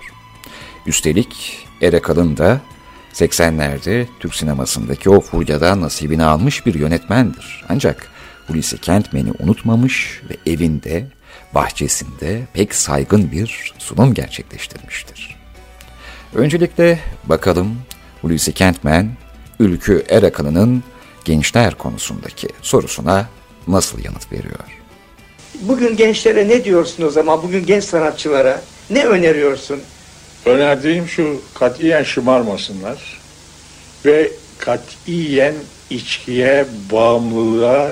Üstelik 0.86 1.58
Erakal'ın 1.82 2.38
da 2.38 2.62
80'lerde 3.14 4.06
Türk 4.20 4.36
sinemasındaki 4.36 5.10
o 5.10 5.22
furyadan 5.22 5.82
nasibini 5.82 6.24
almış 6.24 6.66
bir 6.66 6.74
yönetmendir. 6.74 7.66
Ancak 7.70 8.12
Hulusi 8.48 8.78
Kentmen'i 8.78 9.32
unutmamış 9.40 10.22
ve 10.30 10.52
evinde, 10.52 11.08
bahçesinde 11.56 12.42
pek 12.54 12.76
saygın 12.76 13.32
bir 13.32 13.74
sunum 13.78 14.14
gerçekleştirmiştir. 14.14 15.36
Öncelikle 16.36 17.00
bakalım 17.24 17.78
Hulusi 18.22 18.54
Kentmen, 18.54 19.12
Ülkü 19.60 20.04
Erakan'ın 20.10 20.84
gençler 21.26 21.76
konusundaki 21.76 22.48
sorusuna 22.62 23.28
nasıl 23.68 24.04
yanıt 24.04 24.32
veriyor? 24.32 24.60
Bugün 25.62 25.98
gençlere 25.98 26.48
ne 26.48 26.64
diyorsun 26.64 27.04
o 27.04 27.10
zaman? 27.10 27.44
Bugün 27.44 27.66
genç 27.66 27.84
sanatçılara 27.84 28.62
ne 28.90 29.06
öneriyorsun? 29.06 29.82
Önerdiğim 30.46 31.08
şu 31.08 31.42
katiyen 31.54 32.04
şımarmasınlar 32.04 33.22
ve 34.06 34.32
katiyen 34.58 35.54
içkiye 35.90 36.66
bağımlılığa 36.92 37.92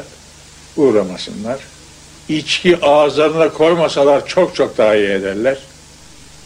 uğramasınlar. 0.78 1.60
İçki 2.30 2.78
ağızlarına 2.82 3.50
koymasalar 3.50 4.28
çok 4.28 4.56
çok 4.56 4.78
daha 4.78 4.96
iyi 4.96 5.10
ederler. 5.10 5.58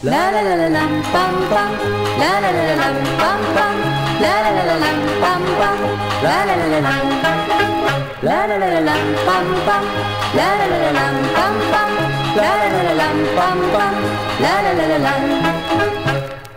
La 0.04 0.10
la 0.32 0.44
la 0.44 0.58
la 0.58 0.72
lam 0.74 1.02
pam 1.12 1.34
pam 1.50 1.72
La 2.20 2.42
la 2.42 2.48
la 2.48 2.52
la 2.52 2.76
La 2.76 2.76
la 2.76 2.76
la 2.76 2.78
la 2.78 2.86
lam 3.18 3.54
pam 3.54 4.03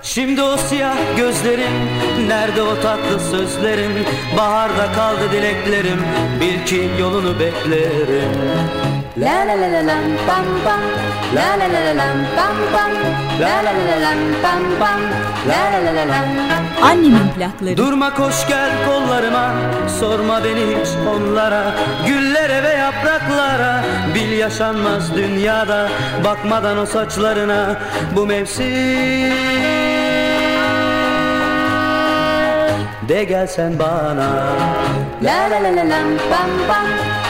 Şimdi 0.01 0.41
o 0.41 0.57
siyah 0.57 0.97
gözlerin 1.18 1.74
Nerede 2.28 2.61
o 2.61 2.82
tatlı 2.82 3.20
sözlerin 3.32 4.05
Baharda 4.38 4.91
kaldı 4.93 5.32
dileklerim 5.32 5.99
Bil 6.41 6.65
ki 6.65 6.89
yolunu 6.99 7.39
beklerim 7.39 8.97
La 9.18 9.43
la 9.47 9.55
la 9.55 9.68
la 9.68 9.82
lam 9.82 10.05
pam 10.28 10.47
pam 10.65 10.82
La 11.36 11.47
la 11.59 11.68
la 11.74 11.80
la 11.86 11.93
lam 12.01 12.18
pam 12.38 12.57
pam 12.74 12.91
La 13.39 13.53
la 13.65 13.72
la 13.78 13.84
la 13.89 13.97
lam 14.05 14.20
pam 14.43 14.61
pam 14.82 15.01
La 15.49 15.61
la 15.72 15.80
la 15.86 15.91
la 15.97 16.05
lam 16.13 16.28
Annemin 16.82 17.28
plakları. 17.36 17.78
Durma 17.78 18.13
koş 18.13 18.47
gel 18.47 18.70
kollarıma. 18.86 19.53
Sorma 19.99 20.43
beni 20.43 20.61
hiç 20.61 20.89
onlara. 21.15 21.63
Güllere 22.07 22.63
ve 22.63 22.70
yapraklara. 22.70 23.84
Bil 24.15 24.32
yaşanmaz 24.38 25.15
dünyada. 25.15 25.89
Bakmadan 26.24 26.78
o 26.78 26.86
saçlarına. 26.86 27.76
Bu 28.15 28.26
mevsim 28.26 29.87
De 33.08 33.24
gelsen 33.24 33.80
bana. 33.80 34.30
La 35.22 35.47
la 35.47 35.60
la 35.60 35.70
la 35.70 35.84
lam 35.84 36.10
pam 36.30 36.51
pam 36.68 36.88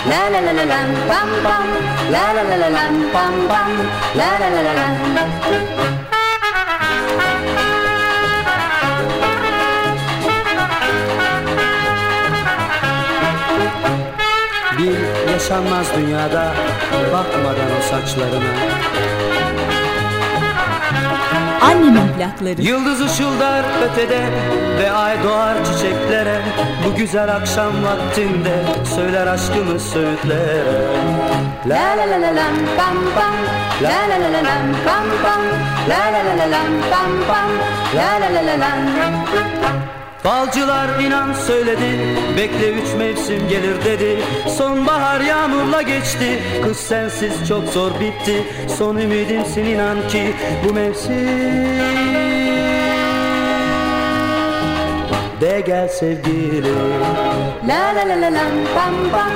La 0.10 0.22
la 0.34 0.40
la 0.46 0.52
la 0.54 0.66
lam 0.66 0.90
pam 1.10 1.30
pam 1.44 1.68
La 2.12 2.34
la 2.36 2.44
la 2.50 2.58
la 2.64 2.70
lam 2.78 2.96
pam 3.14 3.34
pam 3.50 3.72
La 4.16 4.30
la 4.42 4.48
la 4.56 4.62
la 4.68 4.74
lam 4.80 4.96
Bir 14.78 15.32
yaşanmaz 15.32 15.88
dünyada 15.96 16.54
Bakmadan 17.14 17.72
o 17.80 17.82
saçlarına 17.90 18.54
Annemin 21.62 22.08
plakları. 22.18 22.62
Yıldız 22.62 23.02
ışıldar 23.02 23.66
ötede 23.84 24.22
ve 24.80 24.92
ay 24.92 25.24
doğar 25.24 25.56
çiçeklere. 25.66 26.42
Bu 26.86 26.96
güzel 26.96 27.36
akşam 27.36 27.84
vaktinde 27.84 28.64
söyler 28.96 29.28
aşkımı 29.28 29.80
söğütlere. 29.80 30.64
La 31.66 31.98
la 31.98 32.06
la 32.12 32.22
la 32.22 32.36
lam 32.36 32.56
pam 32.78 32.98
pam 33.16 33.36
La 33.82 33.90
la 33.90 34.18
la 34.24 34.30
la 34.34 34.42
lam 34.50 34.68
pam 34.86 35.08
pam 35.24 35.44
La 35.90 36.12
la 36.14 36.22
la 36.28 36.34
la 36.40 36.48
lam 36.52 36.72
pam 36.92 37.12
pam 37.28 37.52
La 37.96 38.20
la 38.22 38.30
la 38.36 38.42
la 38.48 38.60
lam 38.60 39.87
Falcılar 40.28 41.00
inan 41.00 41.34
söyledi 41.34 42.00
Bekle 42.38 42.70
üç 42.70 42.94
mevsim 42.98 43.48
gelir 43.50 43.86
dedi 43.86 44.18
Sonbahar 44.58 45.22
yağmurla 45.22 45.82
geçti 45.82 46.44
Kış 46.64 46.78
sensiz 46.78 47.48
çok 47.48 47.68
zor 47.68 47.92
bitti 48.00 48.44
Son 48.78 48.98
ümidimsin 48.98 49.66
inan 49.66 50.08
ki 50.08 50.34
Bu 50.64 50.74
mevsim 50.74 51.28
De 55.42 55.64
gel 55.66 55.88
sevgilim 55.88 56.76
La 57.68 57.96
la 57.96 58.10
la 58.10 58.22
la 58.22 58.34
lam 58.34 58.56
pam 58.76 58.96
pam 59.12 59.32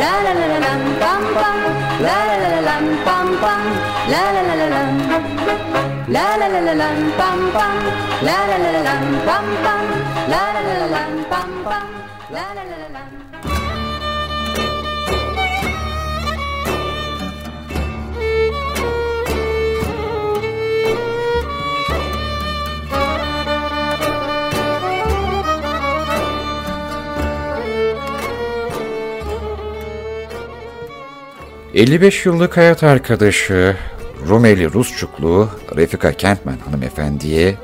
La 0.00 0.12
la 0.24 0.34
la 0.40 0.46
la 0.52 0.60
lam 0.66 0.82
pam 1.00 1.22
pam 1.34 1.60
La 2.02 2.18
la 2.28 2.36
la 2.42 2.48
la 2.54 2.60
lam 2.66 2.84
pam 3.04 3.28
pam 3.42 3.62
La 4.10 4.24
la 4.34 4.42
la 4.48 4.54
la 4.60 4.68
lam 4.74 4.94
La 6.08 6.36
la 6.40 6.48
la 6.54 6.60
la 6.66 6.74
lam 6.78 6.98
pam 7.18 7.38
pam 7.54 7.78
La 8.22 8.38
la 8.48 8.56
la 8.64 8.70
la 8.72 8.82
lam 8.82 9.04
pam 9.26 9.44
pam 9.64 10.13
La 10.26 10.54
la 10.54 10.60
la 10.62 10.74
la 10.78 10.86
pam 11.28 11.50
pam. 11.64 11.88
La 12.32 12.44
la 12.56 12.62
la 12.70 12.76
la 12.82 12.88
lam. 12.94 13.10
...55 31.74 32.28
yıllık 32.28 32.56
hayat 32.56 32.82
arkadaşı... 32.82 33.76
...Rumeli 34.28 34.72
Rusçuklu 34.72 35.50
Refika 35.76 36.12
Kentmen 36.12 36.58
hanımefendiye... 36.58 37.56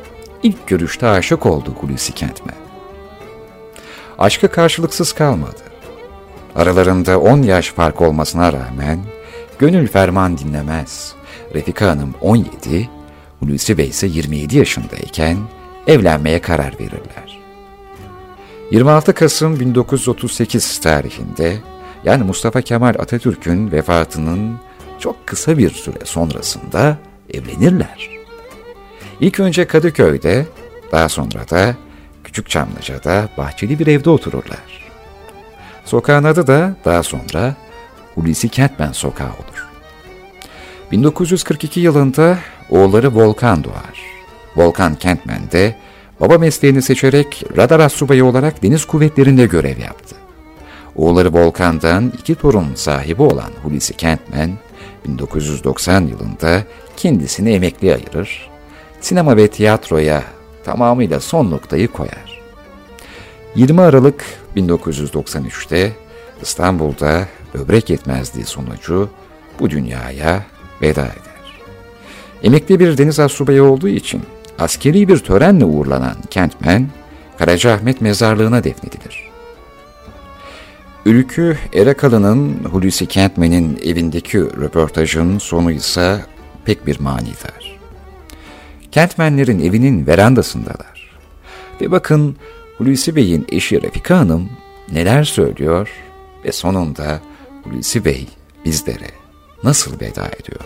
...ilk 0.43 0.67
görüşte 0.67 1.07
aşık 1.07 1.47
oldu 1.47 1.75
Hulusi 1.81 2.13
Kentmen. 2.13 2.57
Aşkı 4.19 4.49
karşılıksız 4.49 5.13
kalmadı. 5.13 5.61
Aralarında 6.57 7.21
10 7.21 7.43
yaş 7.43 7.73
fark 7.73 8.01
olmasına 8.01 8.53
rağmen... 8.53 9.01
...gönül 9.59 9.89
ferman 9.89 10.39
dinlemez. 10.39 11.15
Refika 11.55 11.87
Hanım 11.87 12.15
17... 12.21 12.89
...Hulusi 13.41 13.79
Bey 13.79 13.89
ise 13.89 14.07
27 14.07 14.59
yaşındayken... 14.59 15.39
...evlenmeye 15.87 16.41
karar 16.41 16.75
verirler. 16.81 17.41
26 18.71 19.15
Kasım 19.15 19.61
1938 19.61 20.81
tarihinde 20.81 21.57
yani 22.05 22.25
Mustafa 22.25 22.63
Kemal 22.63 22.95
Atatürk'ün 22.99 23.73
vefatının 23.73 24.59
çok 24.99 25.27
kısa 25.27 25.59
bir 25.59 25.71
süre 25.71 26.05
sonrasında 26.05 26.97
evlenirler. 27.35 28.20
İlk 29.21 29.41
önce 29.41 29.67
Kadıköy'de, 29.67 30.47
daha 30.93 31.09
sonra 31.09 31.49
da 31.51 31.75
Küçükçamlıca'da 32.25 33.29
bahçeli 33.39 33.79
bir 33.79 33.87
evde 33.87 34.11
otururlar. 34.11 34.91
Sokağın 35.85 36.25
adı 36.25 36.47
da 36.47 36.77
daha 36.85 37.03
sonra 37.03 37.55
Hulusi 38.15 38.49
Kentmen 38.49 38.93
Sokağı 38.93 39.29
olur. 39.29 39.69
1942 40.93 41.81
yılında 41.81 42.39
oğulları 42.71 43.15
Volkan 43.15 43.65
doğar. 43.65 44.01
Volkan 44.57 44.95
Kentmen 44.95 45.51
de 45.53 45.77
baba 46.21 46.39
mesleğini 46.39 46.83
seçerek 46.83 47.45
radar 47.57 47.81
astsubayı 47.81 48.25
olarak 48.25 48.63
deniz 48.63 48.85
kuvvetlerinde 48.85 49.47
görev 49.47 49.79
yaptı. 49.79 50.17
Oğulları 50.97 51.33
Volkan'dan 51.33 52.13
iki 52.19 52.35
torun 52.35 52.75
sahibi 52.75 53.23
olan 53.23 53.51
Hulusi 53.63 53.95
Kentmen, 53.95 54.51
1990 55.07 56.07
yılında 56.07 56.65
kendisini 56.97 57.53
emekli 57.53 57.95
ayırır, 57.95 58.50
sinema 59.01 59.37
ve 59.37 59.49
tiyatroya 59.49 60.23
tamamıyla 60.65 61.21
son 61.21 61.51
noktayı 61.51 61.89
koyar. 61.89 62.41
20 63.55 63.81
Aralık 63.81 64.25
1993'te 64.57 65.93
İstanbul'da 66.43 67.29
böbrek 67.55 67.91
yetmezliği 67.91 68.45
sonucu 68.45 69.09
bu 69.61 69.71
dünyaya 69.71 70.45
veda 70.83 71.05
eder. 71.05 71.61
Emekli 72.43 72.81
bir 72.81 72.99
deniz 72.99 73.21
astsubayı 73.21 73.65
olduğu 73.65 73.89
için 73.89 74.23
askeri 74.59 75.09
bir 75.09 75.19
törenle 75.19 75.65
uğurlanan 75.65 76.17
Kentmen, 76.31 76.89
Karacaahmet 77.39 78.01
mezarlığına 78.01 78.65
defnedilir. 78.65 79.31
Ülkü 81.07 81.59
Erakalı'nın 81.75 82.65
Hulusi 82.65 83.07
Kentmen'in 83.07 83.81
evindeki 83.85 84.39
röportajın 84.39 85.39
sonu 85.39 85.73
ise 85.73 86.25
pek 86.65 86.87
bir 86.87 87.01
manidar. 87.01 87.60
Kentmenlerin 88.93 89.61
evinin 89.61 90.07
verandasındalar. 90.07 91.11
Ve 91.81 91.91
bakın 91.91 92.37
Hulusi 92.79 93.17
Bey'in 93.17 93.47
eşi 93.53 93.83
Refika 93.83 94.19
Hanım 94.19 94.51
neler 94.93 95.25
söylüyor 95.25 95.89
ve 96.45 96.53
sonunda 96.53 97.21
Hulusi 97.65 98.05
Bey 98.05 98.27
bizlere 98.65 99.11
nasıl 99.65 100.01
veda 100.01 100.27
ediyor? 100.41 100.61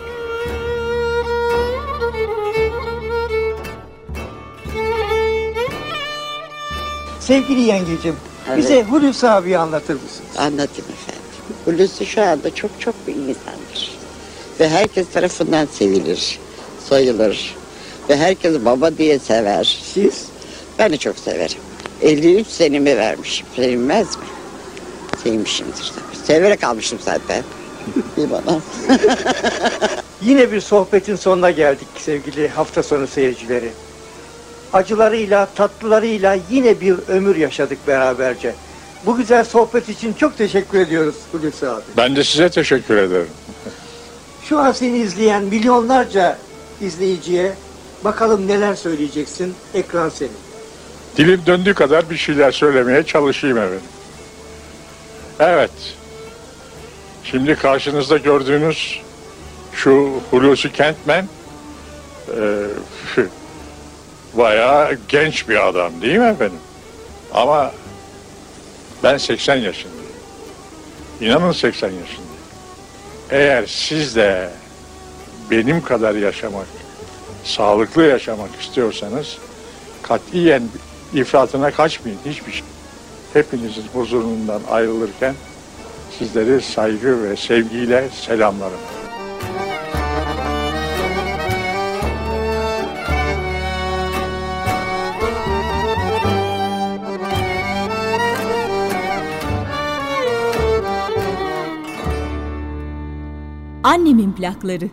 Sevgili 7.19 7.61
yengecim, 7.61 8.15
Evet. 8.47 8.57
bize 8.57 8.83
Hulusi 8.83 9.27
abi 9.29 9.57
anlatır 9.57 9.93
mısınız? 9.93 10.37
Anlatayım 10.37 10.91
efendim. 10.91 11.21
Hulusi 11.65 12.05
şu 12.05 12.21
anda 12.21 12.55
çok 12.55 12.71
çok 12.81 13.07
bir 13.07 13.15
insandır. 13.15 13.91
Ve 14.59 14.69
herkes 14.69 15.09
tarafından 15.09 15.65
sevilir, 15.65 16.39
sayılır. 16.89 17.55
Ve 18.09 18.17
herkes 18.17 18.65
baba 18.65 18.97
diye 18.97 19.19
sever. 19.19 19.77
Siz? 19.93 20.25
Ben 20.79 20.91
de 20.91 20.97
çok 20.97 21.19
severim. 21.19 21.57
53 22.01 22.47
senemi 22.47 22.97
vermişim. 22.97 23.47
Sevinmez 23.55 24.17
mi? 24.17 24.23
Sevmişimdir 25.23 25.93
tabii. 25.95 26.25
Severek 26.25 26.63
almışım 26.63 26.99
zaten. 27.01 27.43
bir 28.17 28.31
bana. 28.31 28.59
Yine 30.21 30.51
bir 30.51 30.61
sohbetin 30.61 31.15
sonuna 31.15 31.51
geldik 31.51 31.87
sevgili 31.97 32.47
hafta 32.47 32.83
sonu 32.83 33.07
seyircileri. 33.07 33.69
Acılarıyla, 34.73 35.47
tatlılarıyla 35.55 36.37
yine 36.49 36.81
bir 36.81 36.95
ömür 37.07 37.35
yaşadık 37.35 37.87
beraberce. 37.87 38.55
Bu 39.05 39.17
güzel 39.17 39.43
sohbet 39.43 39.89
için 39.89 40.13
çok 40.13 40.37
teşekkür 40.37 40.79
ediyoruz 40.79 41.15
Hulusi 41.31 41.69
abi. 41.69 41.81
Ben 41.97 42.15
de 42.15 42.23
size 42.23 42.49
teşekkür 42.49 42.97
ederim. 42.97 43.27
Şu 44.49 44.59
an 44.59 44.71
seni 44.71 44.97
izleyen 44.97 45.43
milyonlarca 45.43 46.37
izleyiciye 46.81 47.53
bakalım 48.05 48.47
neler 48.47 48.75
söyleyeceksin. 48.75 49.55
Ekran 49.73 50.09
senin. 50.09 50.31
Dilim 51.17 51.41
döndüğü 51.45 51.73
kadar 51.73 52.09
bir 52.09 52.17
şeyler 52.17 52.51
söylemeye 52.51 53.03
çalışayım 53.03 53.57
efendim. 53.57 53.81
Evet. 55.39 55.71
Şimdi 57.23 57.55
karşınızda 57.55 58.17
gördüğünüz 58.17 59.01
şu 59.73 60.11
Hulusi 60.31 60.71
Kentmen 60.71 61.27
e, 62.37 62.67
bayağı 64.33 64.97
genç 65.07 65.49
bir 65.49 65.67
adam 65.67 66.01
değil 66.01 66.17
mi 66.17 66.25
efendim? 66.27 66.59
Ama 67.33 67.71
ben 69.03 69.17
80 69.17 69.55
yaşındayım. 69.55 70.05
İnanın 71.21 71.51
80 71.51 71.87
yaşındayım. 71.87 72.25
Eğer 73.29 73.65
siz 73.67 74.15
de 74.15 74.49
benim 75.51 75.83
kadar 75.83 76.15
yaşamak, 76.15 76.67
sağlıklı 77.45 78.03
yaşamak 78.03 78.61
istiyorsanız 78.61 79.37
katiyen 80.01 80.63
ifratına 81.13 81.71
kaçmayın 81.71 82.19
hiçbir 82.25 82.51
şey. 82.51 82.63
Hepinizin 83.33 83.83
huzurundan 83.93 84.61
ayrılırken 84.69 85.35
sizleri 86.19 86.61
saygı 86.61 87.23
ve 87.23 87.35
sevgiyle 87.35 88.09
selamlarım. 88.09 88.79
Annemin 103.83 104.33
plakları. 104.33 104.89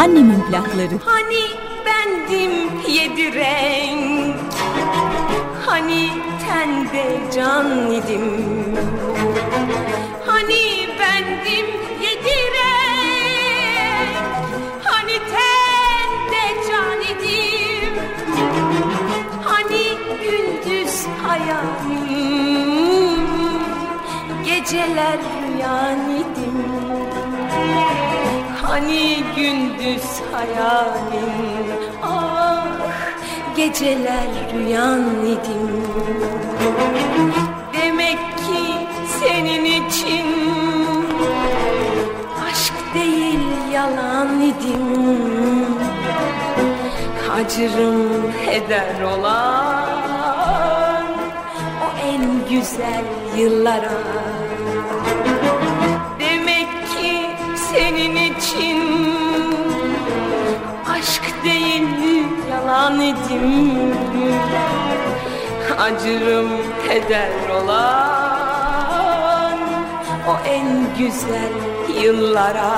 Annemin 0.00 0.42
plakları. 0.50 0.98
Hani 1.04 1.44
bendim 1.86 2.52
yedi 2.88 3.34
renk? 3.34 4.36
Hani 5.66 6.08
tende 6.46 7.20
can 7.34 7.92
idim? 7.92 8.44
Hani 10.26 10.88
bendim 11.00 11.66
yedi 12.02 12.38
renk? 12.56 14.16
Hani 14.84 15.12
tende 15.32 16.44
can 16.68 17.00
idim? 17.00 17.94
Hani 19.44 19.84
gündüz 20.22 21.06
hayalim? 21.22 22.40
Geceler 24.44 25.18
rüyan 25.18 26.00
idim 26.10 26.58
Hani 28.70 29.24
gündüz 29.36 30.04
hayalim 30.32 31.66
Ah 32.02 32.66
geceler 33.56 34.28
rüyan 34.54 35.04
idim. 35.24 35.84
Demek 37.72 38.18
ki 38.38 38.86
senin 39.20 39.64
için 39.64 40.26
Aşk 42.50 42.72
değil 42.94 43.40
yalan 43.72 44.40
idim. 44.40 45.66
Acırım 47.34 48.32
heder 48.46 49.02
olan 49.02 51.06
O 51.82 52.06
en 52.06 52.48
güzel 52.50 53.04
yıllara 53.36 53.90
yalan 62.80 63.00
idim 63.00 63.94
Acırım 65.80 66.48
heder 66.88 67.48
olan 67.50 69.58
O 70.28 70.48
en 70.48 70.66
güzel 70.98 71.52
yıllara 72.02 72.70